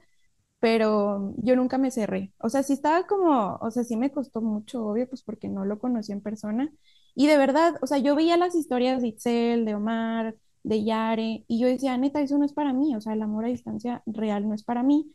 [0.60, 2.34] pero yo nunca me cerré.
[2.39, 5.65] O sea, sí estaba como, o sea, sí me costó mucho, obvio, pues porque no
[5.65, 6.71] lo conocí en persona.
[7.15, 11.45] Y de verdad, o sea, yo veía las historias de Itzel, de Omar, de Yare,
[11.47, 14.01] y yo decía, neta, eso no es para mí, o sea, el amor a distancia
[14.08, 15.12] real no es para mí,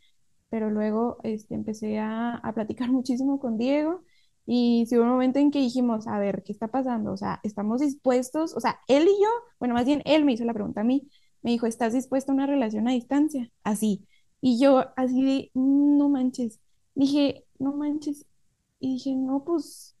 [0.49, 4.03] pero luego este, empecé a, a platicar muchísimo con Diego
[4.45, 7.11] y sí hubo un momento en que dijimos, a ver, ¿qué está pasando?
[7.13, 8.55] O sea, ¿estamos dispuestos?
[8.55, 11.09] O sea, él y yo, bueno, más bien él me hizo la pregunta a mí,
[11.41, 13.49] me dijo, ¿estás dispuesta a una relación a distancia?
[13.63, 14.07] Así.
[14.41, 16.59] Y yo así de, no manches.
[16.95, 18.25] Dije, no manches.
[18.79, 19.95] Y dije, no, pues,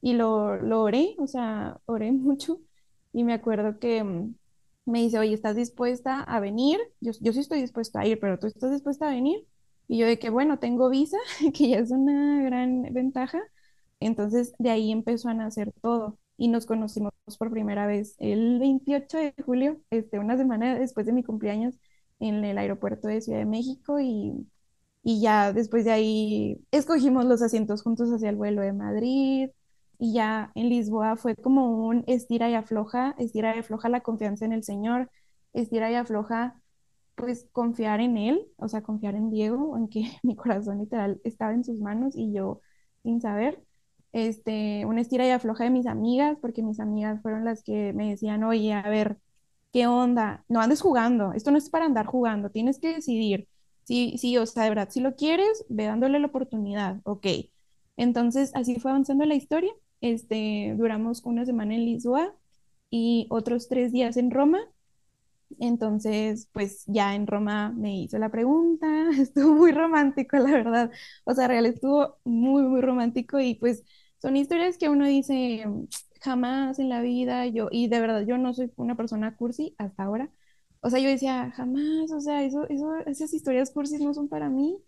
[0.00, 2.60] y lo, lo oré, o sea, oré mucho.
[3.12, 4.34] Y me acuerdo que mm,
[4.86, 6.78] me dice, oye, ¿estás dispuesta a venir?
[7.00, 9.46] Yo, yo sí estoy dispuesta a ir, pero ¿tú estás dispuesta a venir?
[9.88, 11.18] Y yo de que, bueno, tengo visa,
[11.54, 13.40] que ya es una gran ventaja.
[14.00, 16.18] Entonces, de ahí empezó a nacer todo.
[16.38, 21.12] Y nos conocimos por primera vez el 28 de julio, este, una semana después de
[21.12, 21.74] mi cumpleaños,
[22.20, 23.98] en el aeropuerto de Ciudad de México.
[24.00, 24.46] Y,
[25.02, 29.50] y ya después de ahí escogimos los asientos juntos hacia el vuelo de Madrid
[29.98, 34.44] y ya en Lisboa fue como un estira y afloja, estira y afloja la confianza
[34.44, 35.10] en el Señor,
[35.52, 36.60] estira y afloja
[37.16, 41.64] pues confiar en Él, o sea, confiar en Diego, aunque mi corazón literal estaba en
[41.64, 42.62] sus manos y yo
[43.04, 43.62] sin saber.
[44.12, 48.10] Este, una estira y afloja de mis amigas, porque mis amigas fueron las que me
[48.10, 49.18] decían, oye, a ver,
[49.72, 50.44] ¿qué onda?
[50.48, 53.48] No andes jugando, esto no es para andar jugando, tienes que decidir.
[53.84, 57.26] Sí, sí, o sea, de verdad, si lo quieres, ve dándole la oportunidad, ok.
[57.96, 62.34] Entonces, así fue avanzando la historia este, duramos una semana en Lisboa
[62.90, 64.60] y otros tres días en Roma.
[65.60, 68.86] Entonces, pues ya en Roma me hizo la pregunta,
[69.20, 70.90] estuvo muy romántico, la verdad.
[71.24, 73.84] O sea, real estuvo muy, muy romántico y pues
[74.20, 75.64] son historias que uno dice
[76.20, 80.02] jamás en la vida, yo, y de verdad yo no soy una persona cursi hasta
[80.04, 80.30] ahora.
[80.80, 84.48] O sea, yo decía, jamás, o sea, eso, eso, esas historias cursis no son para
[84.50, 84.78] mí.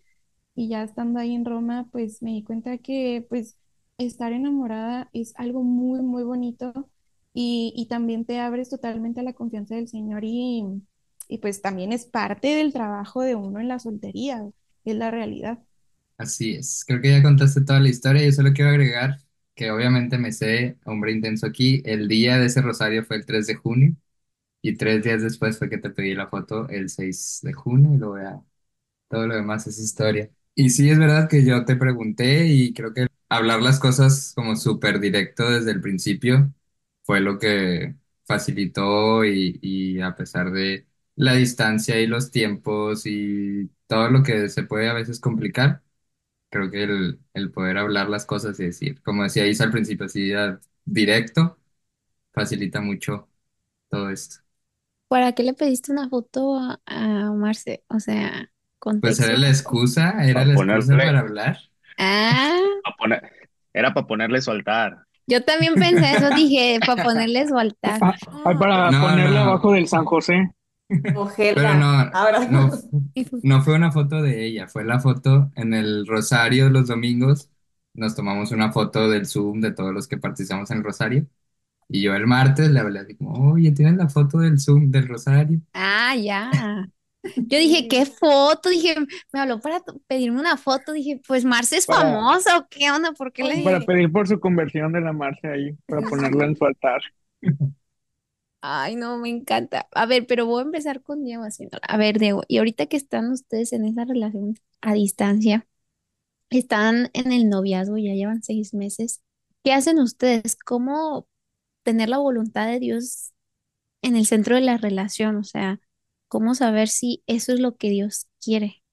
[0.55, 3.57] Y ya estando ahí en Roma, pues me di cuenta que pues
[3.97, 6.89] estar enamorada es algo muy, muy bonito
[7.33, 10.63] y, también te abres totalmente a la confianza del Señor y,
[11.27, 14.49] y pues también es parte del trabajo de uno en la soltería,
[14.85, 15.59] es la realidad.
[16.17, 19.19] Así es, creo que ya contaste toda la historia, yo solo quiero agregar
[19.55, 23.47] que obviamente me sé, hombre intenso aquí, el día de ese rosario fue el 3
[23.47, 23.95] de junio
[24.61, 27.97] y tres días después fue que te pedí la foto el 6 de junio y
[27.97, 28.41] luego ya
[29.09, 30.29] todo lo demás es historia.
[30.55, 34.55] Y sí, es verdad que yo te pregunté y creo que hablar las cosas como
[34.57, 36.53] súper directo desde el principio
[37.09, 37.95] fue lo que
[38.25, 44.47] facilitó y, y a pesar de la distancia y los tiempos y todo lo que
[44.49, 45.81] se puede a veces complicar,
[46.49, 50.07] creo que el, el poder hablar las cosas y decir, como decía Isa al principio,
[50.07, 50.31] así
[50.85, 51.59] directo,
[52.33, 53.29] facilita mucho
[53.89, 54.37] todo esto.
[55.07, 57.83] ¿Para qué le pediste una foto a, a Marce?
[57.89, 58.51] O sea,
[59.01, 61.57] Pues era la excusa, era la excusa para hablar.
[61.97, 62.81] Ah,
[63.73, 65.05] era para ponerle su altar.
[65.29, 68.03] Yo también pensé eso, dije, para ponerle su altar.
[68.43, 69.39] Ah, para No, ponerle no.
[69.39, 70.51] abajo del San José.
[71.53, 72.41] Pero no, Ahora.
[72.45, 72.69] no,
[73.41, 77.49] no fue una foto de ella, fue la foto en el Rosario los domingos.
[77.93, 81.27] Nos tomamos una foto del Zoom de todos los que participamos en el Rosario.
[81.89, 85.07] Y yo el martes le hablé así como, oye, ¿tienes la foto del Zoom del
[85.07, 85.61] Rosario?
[85.73, 86.89] Ah, ya.
[87.23, 88.69] Yo dije, ¿qué foto?
[88.69, 88.95] Dije,
[89.33, 90.93] me habló para pedirme una foto.
[90.93, 94.27] Dije, pues Marce es Para- famosa o qué onda, ¿por qué le Para pedir por
[94.27, 97.01] su conversión de la Marce ahí, para ponerla en su altar.
[98.61, 99.87] Ay, no, me encanta.
[99.93, 101.81] A ver, pero voy a empezar con Diego haciéndola.
[101.87, 105.65] A ver, Diego, y ahorita que están ustedes en esa relación a distancia,
[106.49, 109.21] están en el noviazgo, ya llevan seis meses.
[109.63, 110.57] ¿Qué hacen ustedes?
[110.57, 111.27] ¿Cómo
[111.83, 113.33] tener la voluntad de Dios
[114.01, 115.37] en el centro de la relación?
[115.37, 115.79] O sea,
[116.29, 118.83] ¿Cómo saber si eso es lo que Dios quiere?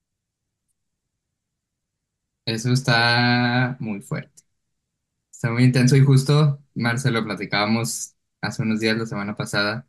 [2.44, 4.42] Eso está muy fuerte.
[5.32, 9.86] Está muy intenso y justo, Marcelo, platicábamos hace unos días, la semana pasada.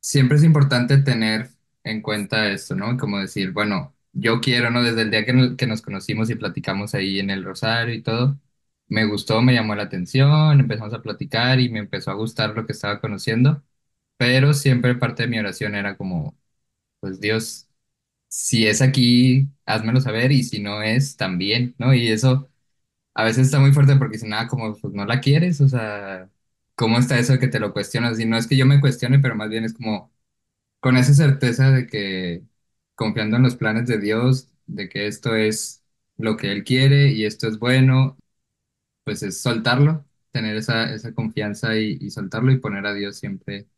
[0.00, 1.50] Siempre es importante tener
[1.84, 2.96] en cuenta esto, ¿no?
[2.98, 4.82] Como decir, bueno, yo quiero, ¿no?
[4.84, 8.40] Desde el día que, que nos conocimos y platicamos ahí en el Rosario y todo,
[8.88, 12.66] me gustó, me llamó la atención, empezamos a platicar y me empezó a gustar lo
[12.66, 13.64] que estaba conociendo,
[14.16, 16.38] pero siempre parte de mi oración era como,
[17.04, 17.68] pues Dios,
[18.28, 21.94] si es aquí, házmelo saber y si no es, también, ¿no?
[21.94, 22.50] Y eso
[23.14, 26.30] a veces está muy fuerte porque si nada, como, pues no la quieres, o sea,
[26.76, 28.20] ¿cómo está eso de que te lo cuestionas?
[28.20, 30.12] Y no es que yo me cuestione, pero más bien es como
[30.80, 32.44] con esa certeza de que
[32.94, 35.84] confiando en los planes de Dios, de que esto es
[36.18, 38.18] lo que Él quiere y esto es bueno,
[39.04, 43.68] pues es soltarlo, tener esa, esa confianza y, y soltarlo y poner a Dios siempre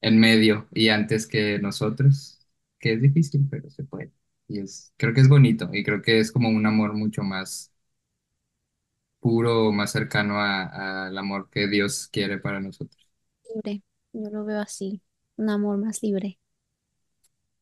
[0.00, 2.35] en medio y antes que nosotros,
[2.78, 4.12] que es difícil, pero se puede.
[4.48, 7.72] Y es, creo que es bonito y creo que es como un amor mucho más
[9.20, 12.98] puro, más cercano a- al amor que Dios quiere para nosotros.
[13.52, 15.02] Libre, yo lo veo así,
[15.36, 16.38] un amor más libre.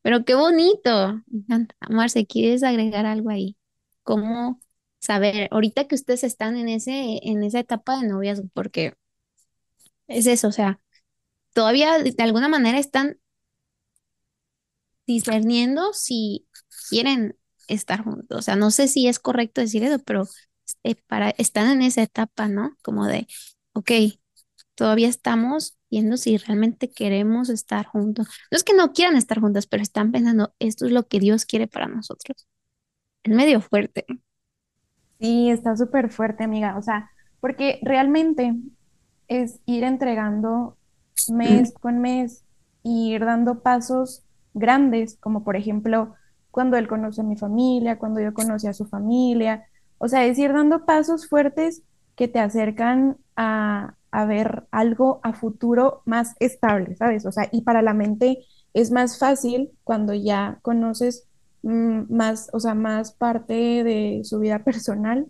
[0.03, 1.75] Pero qué bonito, me encanta.
[1.91, 3.57] Marce, ¿quieres agregar algo ahí?
[4.03, 4.61] ¿Cómo
[5.01, 8.95] saber, ahorita que ustedes están en ese, en esa etapa de noviazgo, porque
[10.09, 10.81] es eso, o sea,
[11.55, 13.21] todavía de alguna manera están
[15.07, 16.47] discerniendo si
[16.89, 17.37] quieren
[17.69, 18.39] estar juntos.
[18.39, 20.27] O sea, no sé si es correcto decir eso, pero
[20.83, 22.77] eh, para, están en esa etapa, ¿no?
[22.83, 23.27] Como de,
[23.73, 23.91] ok,
[24.75, 28.29] todavía estamos viendo si realmente queremos estar juntos.
[28.51, 31.45] No es que no quieran estar juntos, pero están pensando, esto es lo que Dios
[31.47, 32.47] quiere para nosotros.
[33.23, 34.05] Es medio fuerte.
[35.21, 36.77] Sí, está súper fuerte, amiga.
[36.77, 38.55] O sea, porque realmente
[39.29, 40.77] es ir entregando
[41.29, 42.45] mes con mes
[42.83, 44.25] y ir dando pasos
[44.55, 46.15] grandes, como por ejemplo,
[46.51, 49.65] cuando él conoce a mi familia, cuando yo conocí a su familia.
[49.99, 51.83] O sea, es ir dando pasos fuertes
[52.17, 57.27] que te acercan a, a ver algo a futuro más estable, ¿sabes?
[57.27, 61.27] O sea, y para la mente es más fácil cuando ya conoces
[61.63, 65.27] mm, más, o sea, más parte de su vida personal.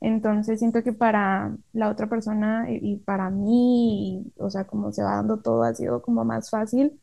[0.00, 5.02] Entonces siento que para la otra persona y, para mí, y, o sea, como se
[5.02, 7.00] va dando todo, ha sido como más fácil,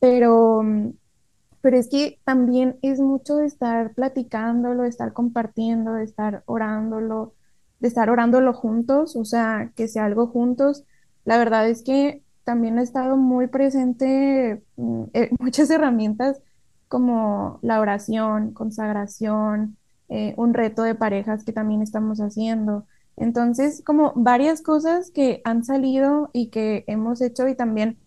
[0.00, 0.90] pero, mm,
[1.64, 7.32] pero es que también es mucho de estar platicándolo, de estar compartiendo, de estar orándolo,
[7.80, 10.84] de estar orándolo juntos, o sea, que sea algo juntos.
[11.24, 16.42] La verdad es que también ha estado muy presente mm, eh, muchas herramientas
[16.88, 19.78] como la oración, consagración,
[20.10, 22.86] eh, un reto de parejas que también estamos haciendo.
[23.16, 27.98] Entonces, como varias cosas que han salido y que hemos hecho y también,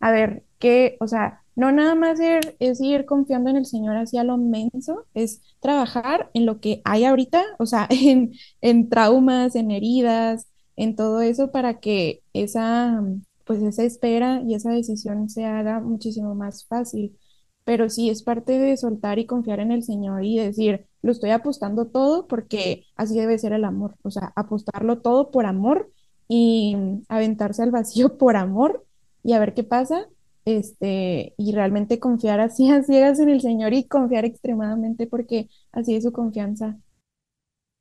[0.00, 3.96] a ver, que, o sea, no nada más ir- es ir confiando en el Señor
[3.96, 9.56] hacia lo menso, es trabajar en lo que hay ahorita, o sea, en, en traumas,
[9.56, 10.46] en heridas,
[10.76, 13.02] en todo eso para que esa,
[13.44, 17.16] pues esa espera y esa decisión se haga muchísimo más fácil.
[17.64, 21.30] Pero sí es parte de soltar y confiar en el Señor y decir, lo estoy
[21.30, 25.90] apostando todo porque así debe ser el amor, o sea, apostarlo todo por amor
[26.28, 26.76] y
[27.08, 28.84] aventarse al vacío por amor
[29.24, 30.06] y a ver qué pasa
[30.46, 35.96] este, y realmente confiar así a ciegas en el Señor y confiar extremadamente porque así
[35.96, 36.78] es su confianza.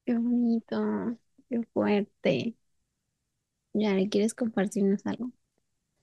[0.05, 1.17] Qué bonito,
[1.49, 2.55] qué fuerte.
[3.73, 5.31] Ya, ¿quieres compartirnos algo?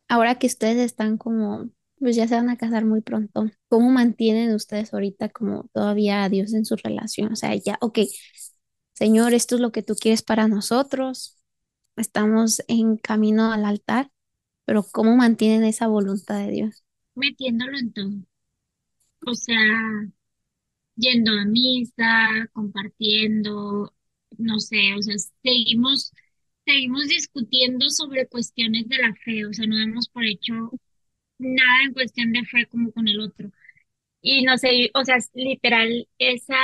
[0.08, 4.54] Ahora que ustedes están como, pues ya se van a casar muy pronto, ¿cómo mantienen
[4.54, 7.32] ustedes ahorita como todavía a Dios en su relación?
[7.32, 8.00] O sea, ya, ok,
[8.94, 11.38] Señor, esto es lo que tú quieres para nosotros,
[11.96, 14.11] estamos en camino al altar,
[14.64, 16.84] pero ¿cómo mantienen esa voluntad de Dios?
[17.14, 18.12] Metiéndolo en todo.
[19.26, 19.56] O sea,
[20.96, 23.94] yendo a misa, compartiendo,
[24.38, 26.12] no sé, o sea, seguimos,
[26.66, 30.54] seguimos discutiendo sobre cuestiones de la fe, o sea, no damos por hecho
[31.38, 33.50] nada en cuestión de fe como con el otro.
[34.22, 36.56] Y no sé, o sea, literal, esa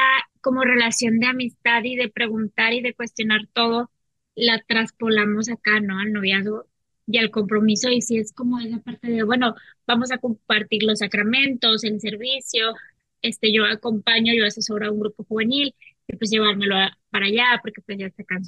[0.43, 3.91] como relación de amistad y de preguntar y de cuestionar todo,
[4.37, 5.99] la traspolamos acá, ¿no?
[6.01, 6.67] Al noviazgo
[7.09, 7.91] y al compromiso.
[7.91, 9.55] Y sí es como esa parte de, bueno,
[9.89, 12.75] vamos a compartir los sacramentos, el servicio,
[13.23, 15.75] este, yo acompaño, yo asesoro a un grupo juvenil,
[16.09, 18.45] y pues llevármelo a- para allá, porque pues ya está acá en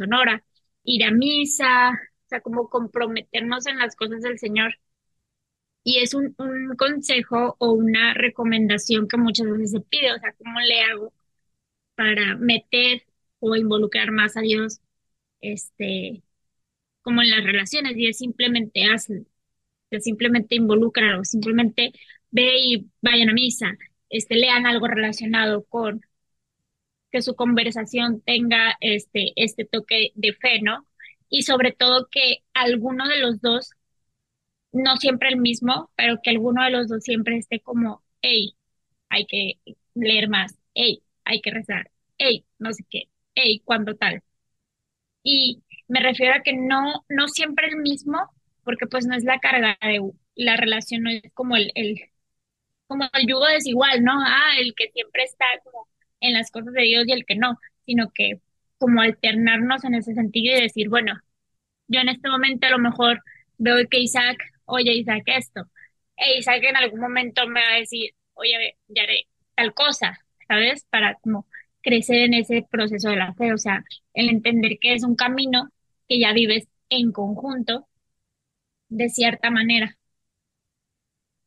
[0.84, 4.74] ir a misa, o sea, como comprometernos en las cosas del Señor.
[5.82, 10.32] Y es un, un consejo o una recomendación que muchas veces se pide, o sea,
[10.34, 11.12] ¿cómo le hago
[11.96, 13.04] para meter
[13.40, 14.80] o involucrar más a Dios,
[15.42, 16.22] este,
[17.03, 17.96] como en las relaciones?
[17.96, 19.24] Y es simplemente hazlo,
[19.90, 21.92] sea, simplemente involúcralo, simplemente
[22.30, 23.76] ve y vayan a misa,
[24.11, 26.03] este, lean algo relacionado con
[27.11, 30.86] que su conversación tenga este, este toque de fe, ¿no?
[31.28, 33.72] Y sobre todo que alguno de los dos,
[34.72, 38.55] no siempre el mismo, pero que alguno de los dos siempre esté como, hey,
[39.11, 39.61] hay que
[39.94, 44.22] leer más, hey, hay que rezar, hey, no sé qué, hey, cuando tal.
[45.22, 48.18] Y me refiero a que no, no siempre el mismo,
[48.64, 50.01] porque pues no es la carga de
[50.36, 52.01] la relación, no es como el, el,
[52.86, 54.12] como el yugo desigual, ¿no?
[54.14, 55.88] Ah, el que siempre está como
[56.20, 58.41] en las cosas de Dios y el que no, sino que
[58.78, 61.18] como alternarnos en ese sentido y decir, bueno,
[61.88, 63.22] yo en este momento a lo mejor
[63.59, 65.66] veo que Isaac, oye Isaac esto,
[66.16, 69.26] e Isaac en algún momento me va a decir, oye, ya haré
[69.57, 70.84] tal cosa, ¿sabes?
[70.91, 71.47] Para como
[71.82, 73.84] crecer en ese proceso de la fe, o sea,
[74.14, 75.70] el entender que es un camino
[76.11, 77.88] que ya vives en conjunto
[78.90, 79.96] de cierta manera.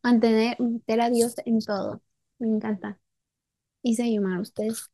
[0.04, 2.02] Mantener, meter a Dios en todo.
[2.40, 3.00] Me encanta.
[3.84, 4.90] Y se llama ustedes.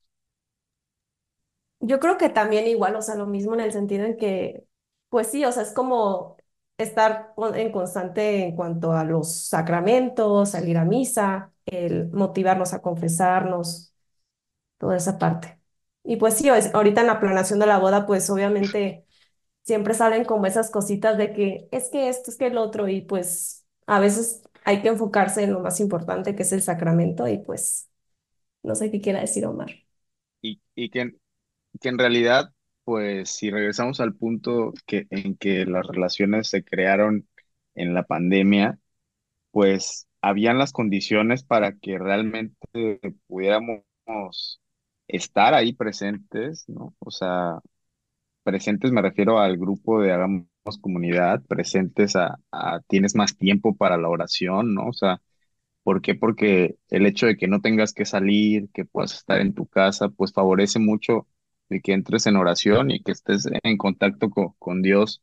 [1.82, 4.66] Yo creo que también igual, o sea, lo mismo en el sentido en que,
[5.10, 6.38] pues sí, o sea, es como
[6.78, 13.94] estar en constante en cuanto a los sacramentos, salir a misa, el motivarnos a confesarnos,
[14.80, 15.60] toda esa parte.
[16.04, 19.06] Y pues sí, ahorita en la planeación de la boda, pues obviamente
[19.70, 23.02] siempre salen como esas cositas de que es que esto, es que el otro, y
[23.04, 27.40] pues a veces hay que enfocarse en lo más importante que es el sacramento y
[27.40, 27.90] pues
[28.64, 29.72] no sé qué quiera decir Omar.
[30.42, 31.16] Y, y que,
[31.82, 32.54] que en realidad,
[32.86, 37.28] pues si regresamos al punto que, en que las relaciones se crearon
[37.76, 38.80] en la pandemia,
[39.52, 42.58] pues habían las condiciones para que realmente
[43.28, 43.84] pudiéramos
[45.08, 46.96] estar ahí presentes, ¿no?
[47.00, 47.60] O sea,
[48.50, 50.48] presentes me refiero al grupo de Hagamos
[50.82, 52.40] Comunidad, presentes a,
[52.88, 54.88] tienes más tiempo para la oración, ¿no?
[54.88, 55.22] O sea,
[55.84, 56.16] ¿por qué?
[56.16, 60.10] Porque el hecho de que no tengas que salir, que puedas estar en tu casa,
[60.10, 61.28] pues favorece mucho
[61.70, 65.22] el que entres en oración y que estés en contacto con, con Dios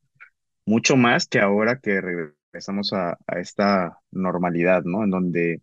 [0.67, 5.05] mucho más que ahora que regresamos a, a esta normalidad, ¿no?
[5.05, 5.63] En donde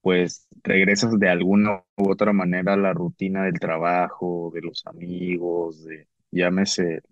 [0.00, 5.84] pues regresas de alguna u otra manera a la rutina del trabajo, de los amigos,
[5.84, 7.02] de llámese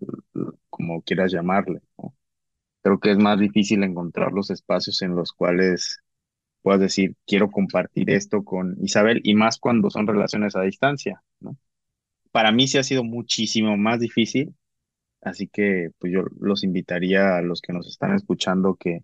[0.69, 1.81] como quieras llamarle.
[2.81, 5.99] Creo que es más difícil encontrar los espacios en los cuales
[6.61, 11.57] puedas decir, quiero compartir esto con Isabel, y más cuando son relaciones a distancia, ¿no?
[12.31, 14.55] Para mí sí ha sido muchísimo más difícil,
[15.21, 19.03] así que pues yo los invitaría a los que nos están escuchando que,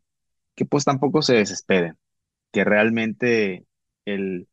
[0.56, 1.98] que pues tampoco se desesperen,
[2.52, 3.66] que realmente
[4.06, 4.48] el,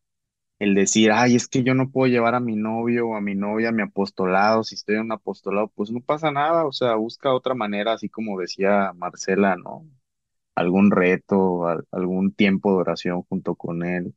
[0.60, 3.36] el decir, ay, es que yo no puedo llevar a mi novio o a mi
[3.36, 6.96] novia a mi apostolado, si estoy en un apostolado, pues no pasa nada, o sea,
[6.96, 9.86] busca otra manera, así como decía Marcela, ¿no?
[10.56, 14.14] Algún reto, algún tiempo de oración junto con él,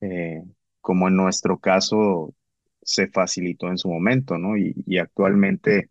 [0.00, 0.42] eh,
[0.80, 2.34] como en nuestro caso
[2.82, 4.56] se facilitó en su momento, ¿no?
[4.58, 5.90] Y, y actualmente,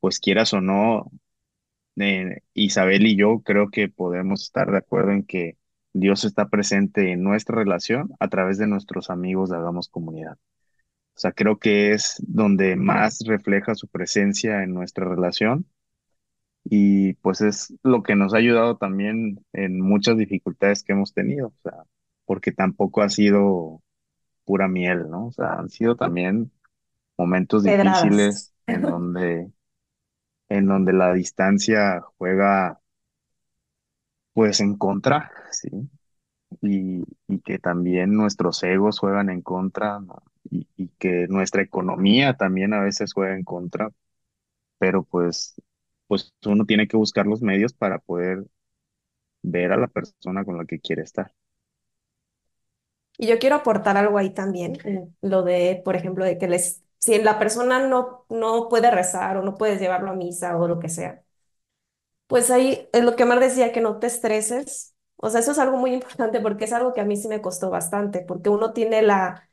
[0.00, 1.10] pues quieras o no,
[1.96, 5.56] eh, Isabel y yo creo que podemos estar de acuerdo en que
[5.98, 10.36] Dios está presente en nuestra relación a través de nuestros amigos de Hagamos Comunidad.
[11.14, 15.66] O sea, creo que es donde más refleja su presencia en nuestra relación
[16.64, 21.48] y pues es lo que nos ha ayudado también en muchas dificultades que hemos tenido,
[21.48, 21.84] o sea,
[22.26, 23.82] porque tampoco ha sido
[24.44, 25.28] pura miel, ¿no?
[25.28, 26.50] O sea, han sido también
[27.16, 29.50] momentos difíciles en donde
[30.48, 32.80] en donde la distancia juega
[34.36, 35.70] pues en contra, ¿sí?
[36.62, 40.22] Y, y que también nuestros egos juegan en contra, ¿no?
[40.50, 43.90] Y, y que nuestra economía también a veces juega en contra,
[44.78, 45.60] pero pues,
[46.08, 48.46] pues uno tiene que buscar los medios para poder
[49.42, 51.32] ver a la persona con la que quiere estar.
[53.18, 54.78] Y yo quiero aportar algo ahí también,
[55.22, 59.42] lo de, por ejemplo, de que les, si la persona no, no puede rezar o
[59.42, 61.24] no puedes llevarlo a misa o lo que sea,
[62.26, 64.94] pues ahí es lo que Mar decía, que no te estreses.
[65.16, 67.40] O sea, eso es algo muy importante porque es algo que a mí sí me
[67.40, 69.48] costó bastante, porque uno tiene la,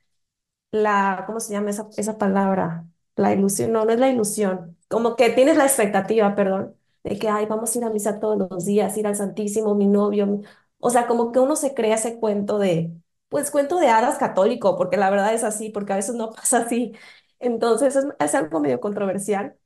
[0.71, 2.85] la, ¿cómo se llama esa, esa palabra?
[3.15, 7.29] La ilusión, no, no es la ilusión, como que tienes la expectativa, perdón, de que,
[7.29, 10.41] ay, vamos a ir a misa todos los días, ir al Santísimo, mi novio.
[10.79, 12.91] O sea, como que uno se crea ese cuento de,
[13.29, 16.59] pues cuento de hadas católico, porque la verdad es así, porque a veces no pasa
[16.59, 16.93] así.
[17.39, 19.57] Entonces es, es algo medio controversial,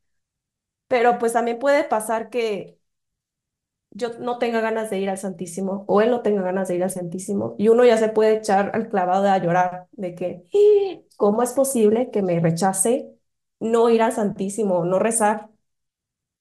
[0.88, 2.77] pero pues también puede pasar que
[3.98, 6.84] yo no tenga ganas de ir al Santísimo o él no tenga ganas de ir
[6.84, 11.02] al Santísimo y uno ya se puede echar al clavado a llorar de que, ¡Ah!
[11.18, 13.10] ¿cómo es posible que me rechace
[13.60, 15.50] no ir al Santísimo, no rezar?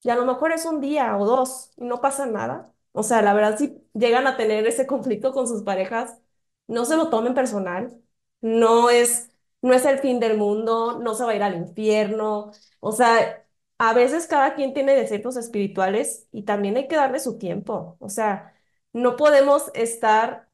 [0.03, 2.73] Y a lo mejor es un día o dos y no pasa nada.
[2.93, 6.17] O sea, la verdad, si llegan a tener ese conflicto con sus parejas,
[6.69, 8.01] no se lo tomen personal,
[8.41, 9.31] no es,
[9.63, 13.46] no es el fin del mundo, no se va a ir al infierno, o sea,
[13.79, 18.09] a veces cada quien tiene deseos espirituales y también hay que darle su tiempo, o
[18.09, 18.55] sea,
[18.93, 20.49] no podemos estar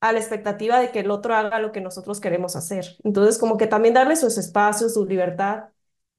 [0.00, 2.96] a la expectativa de que el otro haga lo que nosotros queremos hacer.
[3.04, 5.64] Entonces, como que también darle sus espacios, su libertad.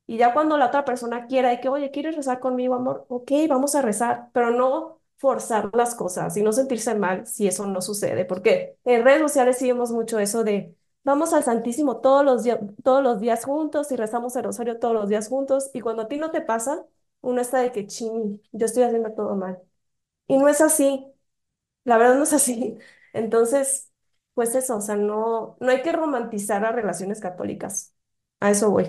[0.07, 3.05] Y ya cuando la otra persona quiera, y que, oye, ¿quieres rezar conmigo, amor?
[3.09, 7.65] Ok, vamos a rezar, pero no forzar las cosas y no sentirse mal si eso
[7.67, 12.23] no sucede, porque en redes sociales sí vemos mucho eso de vamos al Santísimo todos
[12.25, 12.43] los
[12.83, 16.07] todos los días juntos y rezamos el rosario todos los días juntos y cuando a
[16.07, 16.85] ti no te pasa,
[17.21, 19.59] uno está de que, ching, yo estoy haciendo todo mal.
[20.27, 21.05] Y no es así,
[21.85, 22.77] la verdad no es así.
[23.13, 23.91] Entonces,
[24.35, 27.95] pues eso, o sea, no, no hay que romantizar las relaciones católicas.
[28.41, 28.87] A eso voy.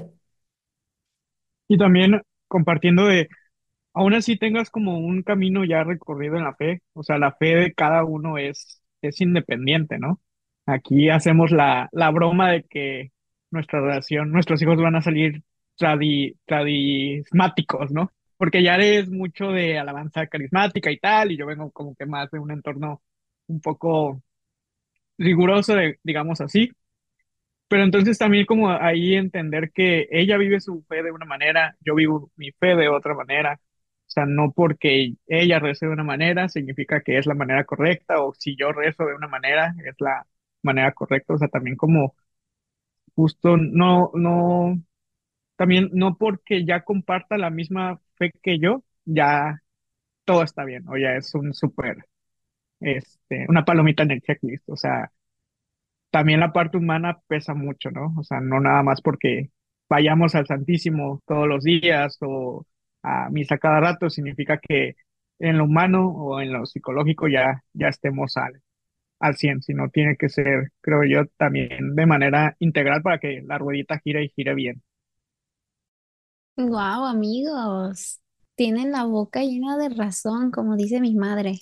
[1.69, 3.29] Y también compartiendo de,
[3.95, 7.57] aún así tengas como un camino ya recorrido en la fe, o sea, la fe
[7.57, 10.21] de cada uno es, es independiente, ¿no?
[10.67, 13.13] Aquí hacemos la, la broma de que
[13.51, 15.43] nuestra relación, nuestros hijos van a salir
[15.77, 18.13] tradi, tradismáticos, ¿no?
[18.37, 22.31] Porque ya eres mucho de alabanza carismática y tal, y yo vengo como que más
[22.31, 23.03] de un entorno
[23.49, 24.23] un poco
[25.19, 26.71] riguroso, digamos así.
[27.69, 31.95] Pero entonces también como ahí entender que ella vive su fe de una manera, yo
[31.95, 33.61] vivo mi fe de otra manera.
[34.07, 38.21] O sea, no porque ella rece de una manera significa que es la manera correcta,
[38.23, 40.27] o si yo rezo de una manera es la
[40.63, 41.35] manera correcta.
[41.35, 42.15] O sea, también como
[43.15, 44.81] justo no, no,
[45.57, 49.63] también no porque ya comparta la misma fe que yo, ya
[50.25, 52.07] todo está bien, o ya es un súper,
[52.81, 54.69] este, una palomita en el checklist.
[54.71, 55.13] O sea,
[56.11, 58.15] también la parte humana pesa mucho, ¿no?
[58.19, 59.51] O sea, no nada más porque
[59.89, 62.67] vayamos al Santísimo todos los días o
[63.03, 64.95] a misa cada rato, significa que
[65.39, 68.63] en lo humano o en lo psicológico ya, ya estemos al,
[69.23, 73.59] al 100, sino tiene que ser, creo yo, también de manera integral para que la
[73.59, 74.83] ruedita gire y gire bien.
[76.57, 78.21] Wow, amigos,
[78.57, 81.61] tienen la boca llena de razón, como dice mi madre.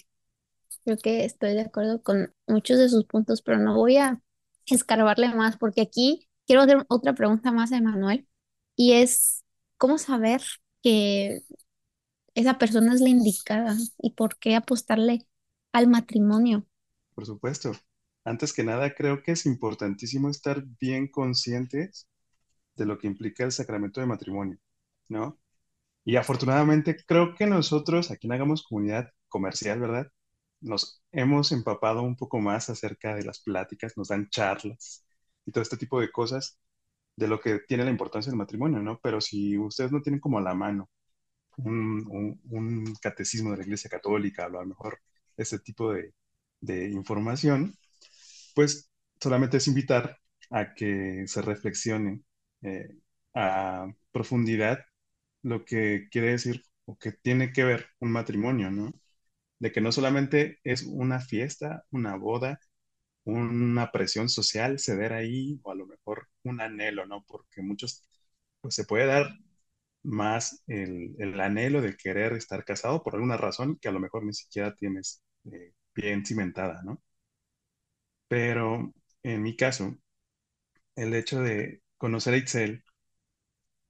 [0.85, 4.23] Creo que estoy de acuerdo con muchos de sus puntos, pero no voy a
[4.67, 8.29] escarbarle más, porque aquí quiero hacer otra pregunta más a Emanuel,
[8.77, 9.45] y es,
[9.79, 10.43] ¿cómo saber
[10.83, 11.43] que
[12.35, 15.27] esa persona es la indicada y por qué apostarle
[15.73, 16.67] al matrimonio?
[17.21, 17.73] Por supuesto.
[18.25, 22.09] Antes que nada, creo que es importantísimo estar bien conscientes
[22.77, 24.59] de lo que implica el sacramento de matrimonio,
[25.09, 25.39] ¿no?
[26.05, 30.09] Y afortunadamente creo que nosotros aquí en Hagamos Comunidad Comercial, ¿verdad?
[30.63, 35.05] nos hemos empapado un poco más acerca de las pláticas, nos dan charlas
[35.47, 36.59] y todo este tipo de cosas
[37.17, 38.99] de lo que tiene la importancia del matrimonio, ¿no?
[39.03, 40.91] Pero si ustedes no tienen como a la mano
[41.59, 45.01] un, catecismo de la Iglesia Católica, a lo mejor
[45.37, 46.15] ese tipo de,
[46.63, 47.75] información,
[48.55, 48.91] pues
[49.21, 50.19] solamente es invitar
[50.51, 52.23] a que se reflexione
[52.63, 52.89] eh,
[53.35, 54.81] a profundidad
[55.43, 58.93] lo que quiere decir o que tiene que ver un matrimonio, ¿no?
[59.61, 62.61] de que no solamente es una fiesta, una boda,
[63.25, 67.25] una presión social ceder ahí, o a lo mejor un anhelo, ¿no?
[67.27, 68.05] Porque muchos,
[68.61, 69.31] pues se puede dar
[70.03, 74.35] más el, anhelo de querer estar casado por alguna razón que a lo mejor ni
[74.35, 77.03] siquiera tienes eh, bien cimentada, ¿no?
[78.29, 79.95] Pero en mi caso,
[80.97, 82.85] el hecho de conocer a Itzel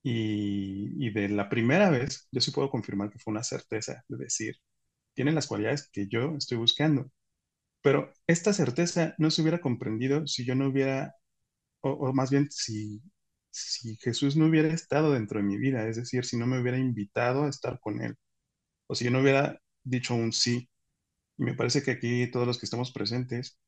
[0.02, 4.56] y, de la primera vez, yo sí puedo confirmar que fue una certeza de decir,
[5.14, 7.10] tienen las cualidades que yo estoy buscando.
[7.82, 11.14] Pero esta certeza no se hubiera comprendido si yo no hubiera,
[11.82, 13.02] o, más bien si,
[13.50, 16.78] si Jesús no hubiera estado dentro de mi vida, es decir, si no me hubiera
[16.78, 18.16] invitado a estar con Él,
[18.88, 20.69] o si yo no hubiera dicho un sí.
[21.40, 23.58] Y me parece que aquí todos los que estamos presentes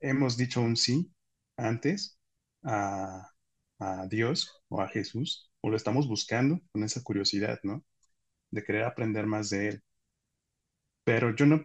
[0.00, 1.12] hemos dicho un sí
[1.56, 2.18] antes
[2.64, 3.30] a,
[3.78, 7.84] a Dios o a Jesús, o lo estamos buscando con esa curiosidad, ¿no?
[8.50, 9.84] De querer aprender más de Él
[11.06, 11.64] pero yo no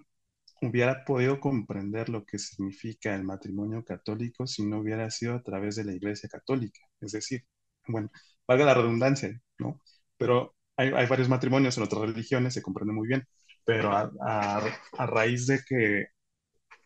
[0.62, 5.76] hubiera podido comprender lo que significa el matrimonio católico si no hubiera sido a través
[5.76, 6.82] de la Iglesia Católica.
[7.02, 7.46] Es decir,
[7.88, 8.12] bueno,
[8.48, 9.82] valga la redundancia, ¿no?
[10.18, 13.28] Pero hay, varios matrimonios en otras religiones, se comprende muy bien,
[13.66, 14.62] pero a,
[14.98, 16.08] raíz de que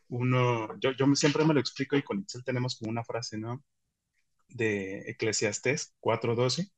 [0.10, 3.64] uno, yo, yo siempre me lo explico y con Excel tenemos como una frase, ¿no?
[4.50, 6.72] De Eclesiastés 4.12,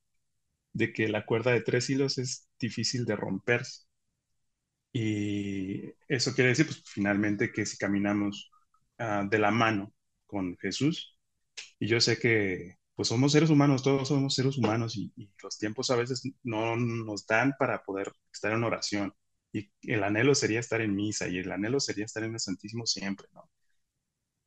[0.72, 3.82] de que la cuerda de tres hilos es difícil de romperse.
[4.92, 8.50] Y eso quiere decir, pues finalmente, que si caminamos
[8.98, 9.92] ah, de la mano
[10.26, 11.18] con Jesús,
[11.78, 15.90] y yo sé que pues somos seres humanos, todos somos seres humanos y, los tiempos
[15.90, 19.14] a veces no nos dan para poder estar en oración.
[19.52, 22.86] Y el anhelo sería estar en misa y el anhelo sería estar en el Santísimo
[22.86, 23.50] siempre, ¿no?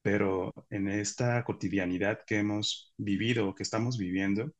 [0.01, 4.51] pero en esta cotidianidad que hemos vivido, que estamos viviendo,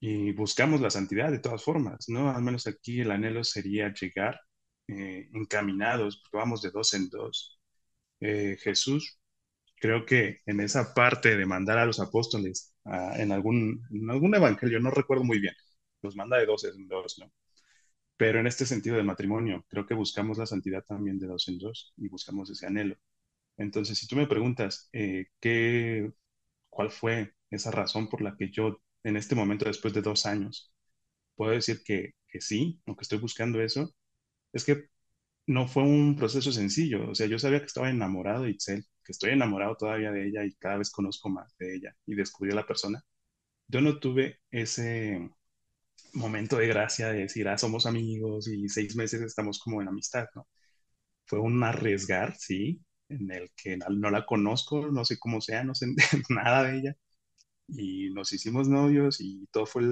[0.00, 2.30] y buscamos la santidad de todas formas, ¿no?
[2.30, 4.40] Al menos aquí el anhelo sería llegar
[4.88, 7.60] eh, encaminados, vamos de dos en dos.
[8.20, 9.20] Eh, Jesús,
[9.76, 14.80] creo que en esa parte de mandar a los apóstoles en, algún, en algún evangelio,
[14.80, 15.54] no recuerdo muy bien,
[16.02, 17.32] los manda de dos en dos, ¿no?
[18.16, 21.58] Pero en este sentido de matrimonio, creo que buscamos la santidad también de dos en
[21.58, 22.96] dos y buscamos ese anhelo.
[23.58, 26.12] Entonces, si tú me preguntas eh, qué,
[26.70, 30.72] cuál fue esa razón por la que yo en este momento, después de dos años,
[31.36, 33.94] puedo decir que, que sí, aunque estoy buscando eso,
[34.52, 34.86] es que
[35.46, 37.10] no fue un proceso sencillo.
[37.10, 40.44] O sea, yo sabía que estaba enamorado de Itzel, que estoy enamorado todavía de ella
[40.44, 43.02] y cada vez conozco más de ella y descubrí la persona.
[43.68, 45.30] Yo no tuve ese
[46.14, 50.26] momento de gracia de decir, ah, somos amigos y seis meses estamos como en amistad,
[50.34, 50.48] ¿no?
[51.26, 55.74] Fue un arriesgar, sí, en el que no la conozco, no sé cómo sea, no
[55.74, 55.88] sé
[56.30, 56.96] nada de ella.
[57.68, 59.82] Y nos hicimos novios y todo fue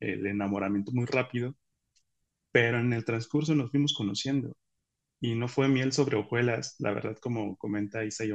[0.00, 1.56] el, enamoramiento muy rápido,
[2.52, 4.56] pero en el transcurso nos fuimos conociendo
[5.20, 8.32] y no fue miel sobre hojuelas, la verdad, como comenta Isa y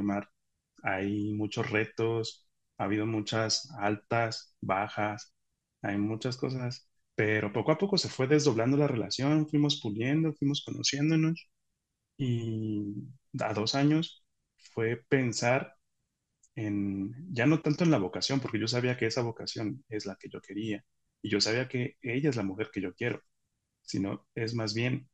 [0.84, 5.34] hay muchos retos, ha habido muchas altas, bajas,
[5.82, 10.64] hay muchas cosas, pero poco a poco se fue desdoblando la relación, fuimos puliendo, fuimos
[10.66, 11.50] conociéndonos
[12.18, 12.96] y
[13.42, 14.26] a dos años
[14.74, 15.76] fue pensar
[16.56, 20.16] en, ya no tanto en la vocación, porque yo sabía que esa vocación es la
[20.20, 20.84] que yo quería
[21.22, 23.22] y yo sabía que ella es la mujer que yo quiero,
[23.84, 25.10] sino es más bien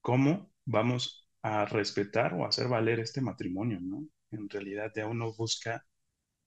[0.00, 4.06] cómo vamos a respetar o hacer valer este matrimonio, ¿no?
[4.30, 5.86] En realidad ya uno busca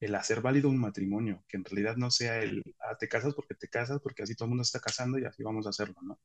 [0.06, 3.56] el hacer válido un matrimonio, que en realidad no sea el, ah, te casas porque
[3.56, 6.20] te casas, porque así todo el mundo está casando y así vamos a hacerlo, ¿no?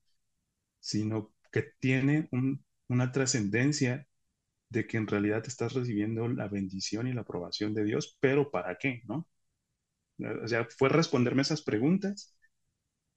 [0.81, 2.29] Sino que tiene
[2.89, 4.07] una trascendencia
[4.71, 8.79] de que en realidad estás recibiendo la bendición y la aprobación de Dios, pero ¿para
[8.79, 9.03] qué?
[9.09, 9.29] ¿No?
[10.45, 12.37] O sea, fue responderme esas preguntas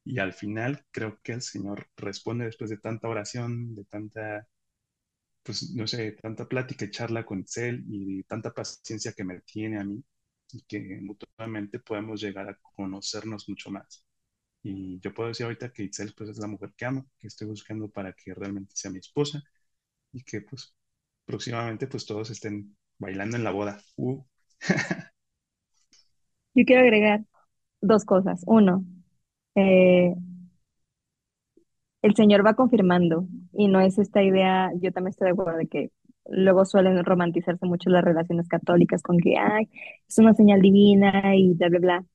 [0.06, 4.48] y al final creo que el Señor responde después de tanta oración, de tanta,
[5.44, 9.80] pues no sé, tanta plática y charla con Él y tanta paciencia que me tiene
[9.80, 10.04] a mí
[10.54, 14.06] y que mutuamente podemos llegar a conocernos mucho más.
[14.64, 17.48] Y yo puedo decir ahorita que Itzel pues es la mujer que amo, que estoy
[17.48, 19.42] buscando para que realmente sea mi esposa
[20.12, 20.76] y que pues
[21.26, 23.82] próximamente pues todos estén bailando en la boda.
[23.96, 24.24] Uh.
[26.54, 27.24] Yo quiero agregar
[27.82, 28.44] dos cosas.
[28.46, 28.84] Uno,
[29.56, 30.14] eh,
[32.02, 35.68] el Señor va confirmando y no es esta idea, yo también estoy de acuerdo de
[35.68, 35.92] que
[36.32, 39.70] luego suelen romantizarse mucho las relaciones católicas con que, ay,
[40.08, 42.06] es una señal divina y bla, bla, bla.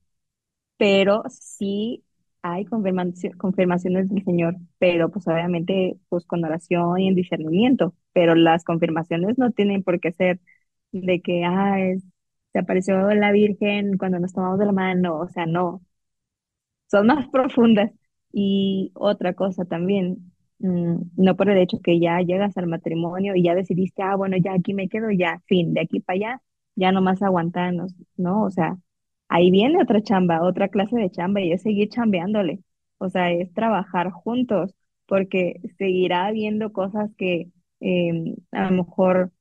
[0.78, 2.04] Pero sí
[2.42, 8.64] hay confirmaciones del Señor, pero pues obviamente pues con oración y en discernimiento, pero las
[8.64, 10.40] confirmaciones no tienen por qué ser
[10.92, 11.76] de que, ah,
[12.52, 15.82] se apareció la Virgen cuando nos tomamos de la mano, o sea, no,
[16.90, 17.90] son más profundas.
[18.32, 23.54] Y otra cosa también, no por el hecho que ya llegas al matrimonio y ya
[23.54, 26.42] decidiste, ah, bueno, ya aquí me quedo, ya, fin, de aquí para allá,
[26.76, 28.42] ya nomás aguantarnos, ¿no?
[28.44, 28.76] O sea,
[29.28, 32.60] ahí viene otra chamba, otra clase de chamba y es seguir chambeándole.
[32.98, 34.74] O sea, es trabajar juntos,
[35.06, 37.50] porque seguirá habiendo cosas que
[37.80, 39.32] em, a lo mejor,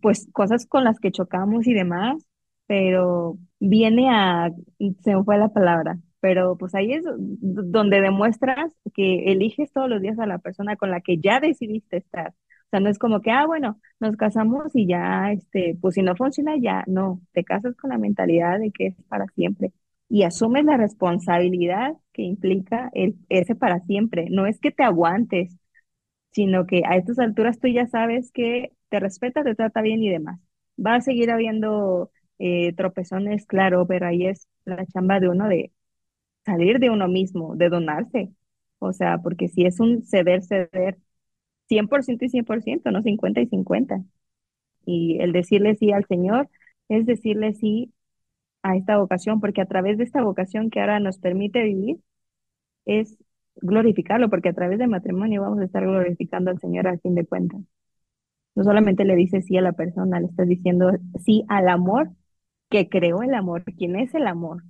[0.00, 2.26] pues cosas con las que chocamos y demás,
[2.66, 4.50] pero viene a,
[5.02, 10.00] se me fue la palabra, pero pues ahí es donde demuestras que eliges todos los
[10.00, 12.28] días a la persona con la que ya decidiste estar.
[12.30, 16.02] O sea, no es como que, ah, bueno, nos casamos y ya, este, pues si
[16.02, 19.72] no funciona, ya, no, te casas con la mentalidad de que es para siempre
[20.08, 24.28] y asumes la responsabilidad que implica el, ese para siempre.
[24.30, 25.54] No es que te aguantes,
[26.32, 30.08] sino que a estas alturas tú ya sabes que te respeta, te trata bien y
[30.10, 30.40] demás.
[30.84, 35.72] Va a seguir habiendo eh, tropezones, claro, pero ahí es la chamba de uno de
[36.44, 38.32] salir de uno mismo, de donarse.
[38.78, 40.98] O sea, porque si es un ceder, ceder
[41.68, 44.02] 100% y 100%, no 50 y 50.
[44.86, 46.48] Y el decirle sí al Señor
[46.88, 47.92] es decirle sí
[48.62, 51.98] a esta vocación, porque a través de esta vocación que ahora nos permite vivir,
[52.86, 53.18] es
[53.56, 57.26] glorificarlo, porque a través del matrimonio vamos a estar glorificando al Señor al fin de
[57.26, 57.60] cuentas.
[58.56, 60.90] No solamente le dices sí a la persona, le estás diciendo
[61.24, 62.10] sí al amor
[62.70, 64.62] que creó el amor, quién es el amor.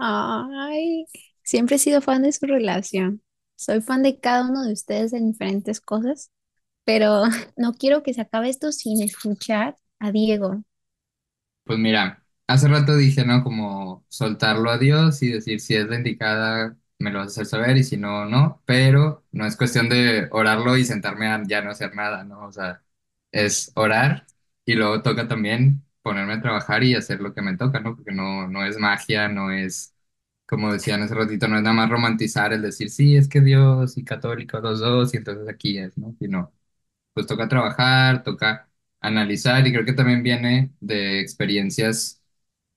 [0.00, 1.06] Ay,
[1.42, 3.22] siempre he sido fan de su relación.
[3.56, 6.30] Soy fan de cada uno de ustedes en diferentes cosas,
[6.84, 7.24] pero
[7.56, 10.62] no quiero que se acabe esto sin escuchar a Diego.
[11.64, 13.42] Pues mira, hace rato dije, ¿no?
[13.44, 17.46] Como soltarlo a Dios y decir si es la indicada, me lo vas a hacer
[17.46, 21.62] saber y si no, no, pero no es cuestión de orarlo y sentarme a ya
[21.62, 22.46] no hacer nada, ¿no?
[22.46, 22.82] O sea,
[23.30, 24.26] es orar
[24.64, 27.96] y luego toca también ponerme a trabajar y hacer lo que me toca, ¿no?
[27.96, 29.94] Porque no, no es magia, no es,
[30.46, 33.96] como decían hace ratito, no es nada más romantizar el decir, sí, es que Dios
[33.98, 36.14] y católico los dos y entonces aquí es, ¿no?
[36.18, 36.52] Sino,
[37.14, 38.68] pues toca trabajar, toca
[39.00, 42.22] analizar y creo que también viene de experiencias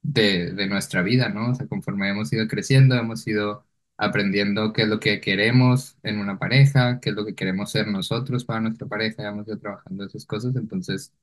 [0.01, 1.51] de, de nuestra vida, ¿no?
[1.51, 3.65] O sea, conforme hemos ido creciendo, hemos ido
[3.97, 7.87] aprendiendo qué es lo que queremos en una pareja, qué es lo que queremos ser
[7.87, 11.13] nosotros para nuestra pareja, hemos ido trabajando esas cosas, entonces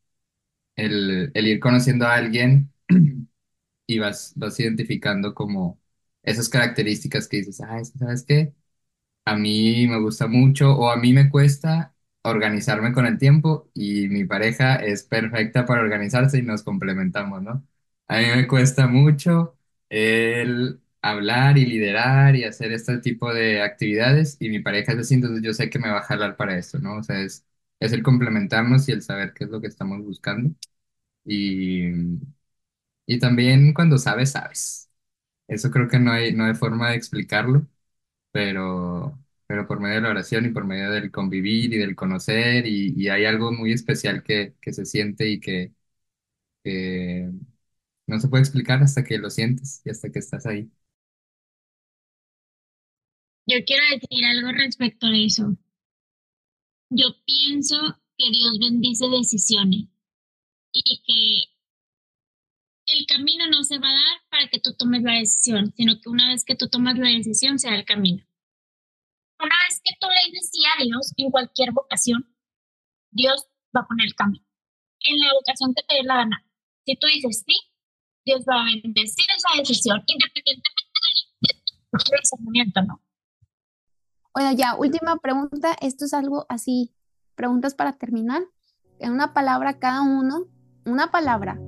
[0.76, 2.72] el, el ir conociendo a alguien
[3.86, 5.80] y vas, vas identificando como
[6.22, 8.54] esas características que dices, ah, ¿sabes qué?
[9.24, 14.08] A mí me gusta mucho o a mí me cuesta organizarme con el tiempo y
[14.08, 17.64] mi pareja es perfecta para organizarse y nos complementamos, ¿no?
[18.08, 19.56] A mí me cuesta mucho
[19.88, 25.14] el hablar y liderar y hacer este tipo de actividades y mi pareja es así,
[25.14, 26.96] entonces yo sé que me va a jalar para esto, ¿no?
[26.98, 27.44] O sea, es,
[27.84, 30.54] es el complementarnos y el saber qué es lo que estamos buscando.
[31.24, 31.90] Y,
[33.06, 34.90] y también cuando sabes, sabes.
[35.48, 37.66] Eso creo que no hay, no hay forma de explicarlo,
[38.32, 42.66] pero, pero por medio de la oración y por medio del convivir y del conocer,
[42.66, 45.72] y, hay algo muy especial que, que se siente y que,
[46.64, 47.30] que
[48.06, 50.70] no se puede explicar hasta que lo sientes y hasta que estás ahí.
[53.46, 55.56] Yo quiero decir algo respecto a eso.
[56.94, 57.76] Yo pienso
[58.18, 59.88] que Dios bendice decisiones
[60.72, 65.72] y que el camino no se va a dar para que tú tomes la decisión,
[65.74, 68.22] sino que una vez que tú tomas la decisión se da el camino.
[69.38, 72.36] Una vez que tú le dices sí a Dios en cualquier vocación,
[73.10, 74.44] Dios va a poner el camino.
[75.00, 76.44] En la vocación que te dé la gana.
[76.84, 77.56] Si tú dices sí,
[78.26, 80.90] Dios va a bendecir esa decisión, independientemente
[81.90, 83.02] del pensamiento, ¿no?
[84.34, 85.76] Bueno, ya, última pregunta.
[85.80, 86.92] Esto es algo así,
[87.34, 88.42] preguntas para terminar.
[88.98, 90.46] En una palabra cada uno,
[90.86, 91.60] una palabra.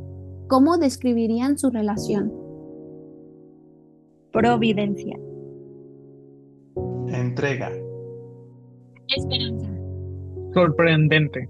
[0.49, 2.33] ¿Cómo describirían su relación?
[4.33, 5.19] Providencia.
[7.09, 7.71] Entrega.
[9.09, 9.71] Esperanza.
[10.55, 11.49] Sorprendente.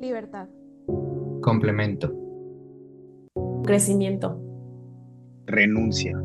[0.00, 0.48] Libertad.
[1.40, 2.12] Complemento.
[3.64, 4.40] Crecimiento.
[5.46, 6.16] Renuncia.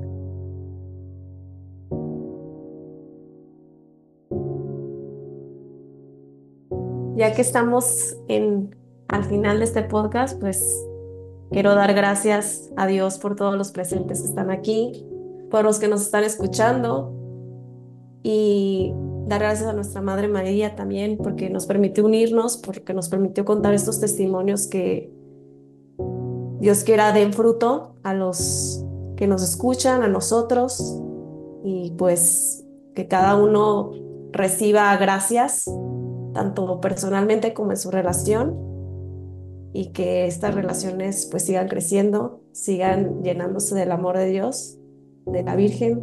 [7.22, 8.76] Ya que estamos en,
[9.08, 10.84] al final de este podcast, pues
[11.52, 15.06] quiero dar gracias a Dios por todos los presentes que están aquí,
[15.52, 17.14] por los que nos están escuchando
[18.24, 18.92] y
[19.28, 23.76] dar gracias a nuestra Madre María también porque nos permitió unirnos, porque nos permitió contar
[23.76, 25.14] estos testimonios que
[26.60, 28.84] Dios quiera den fruto a los
[29.16, 31.00] que nos escuchan, a nosotros
[31.64, 32.66] y pues
[32.96, 33.92] que cada uno
[34.32, 35.70] reciba gracias
[36.34, 38.72] tanto personalmente como en su relación,
[39.74, 44.78] y que estas relaciones pues sigan creciendo, sigan llenándose del amor de Dios,
[45.26, 46.02] de la Virgen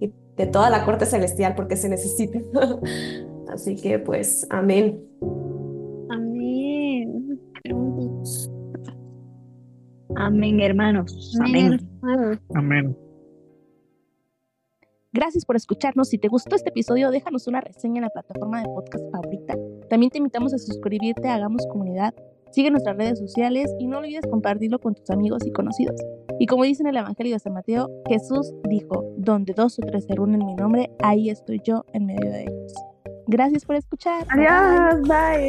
[0.00, 2.38] y de toda la corte celestial porque se necesita.
[3.48, 5.02] Así que pues amén.
[6.10, 7.40] Amén.
[10.14, 11.36] Amén, hermanos.
[11.42, 11.80] Amén.
[12.54, 12.96] Amén.
[15.16, 16.10] Gracias por escucharnos.
[16.10, 19.56] Si te gustó este episodio, déjanos una reseña en la plataforma de podcast favorita.
[19.88, 22.12] También te invitamos a suscribirte a Hagamos Comunidad.
[22.50, 25.98] Sigue nuestras redes sociales y no olvides compartirlo con tus amigos y conocidos.
[26.38, 30.04] Y como dice en el Evangelio de San Mateo, Jesús dijo, donde dos o tres
[30.04, 32.74] se reúnen en mi nombre, ahí estoy yo en medio de ellos.
[33.26, 34.26] Gracias por escuchar.
[34.28, 35.48] Adiós, bye.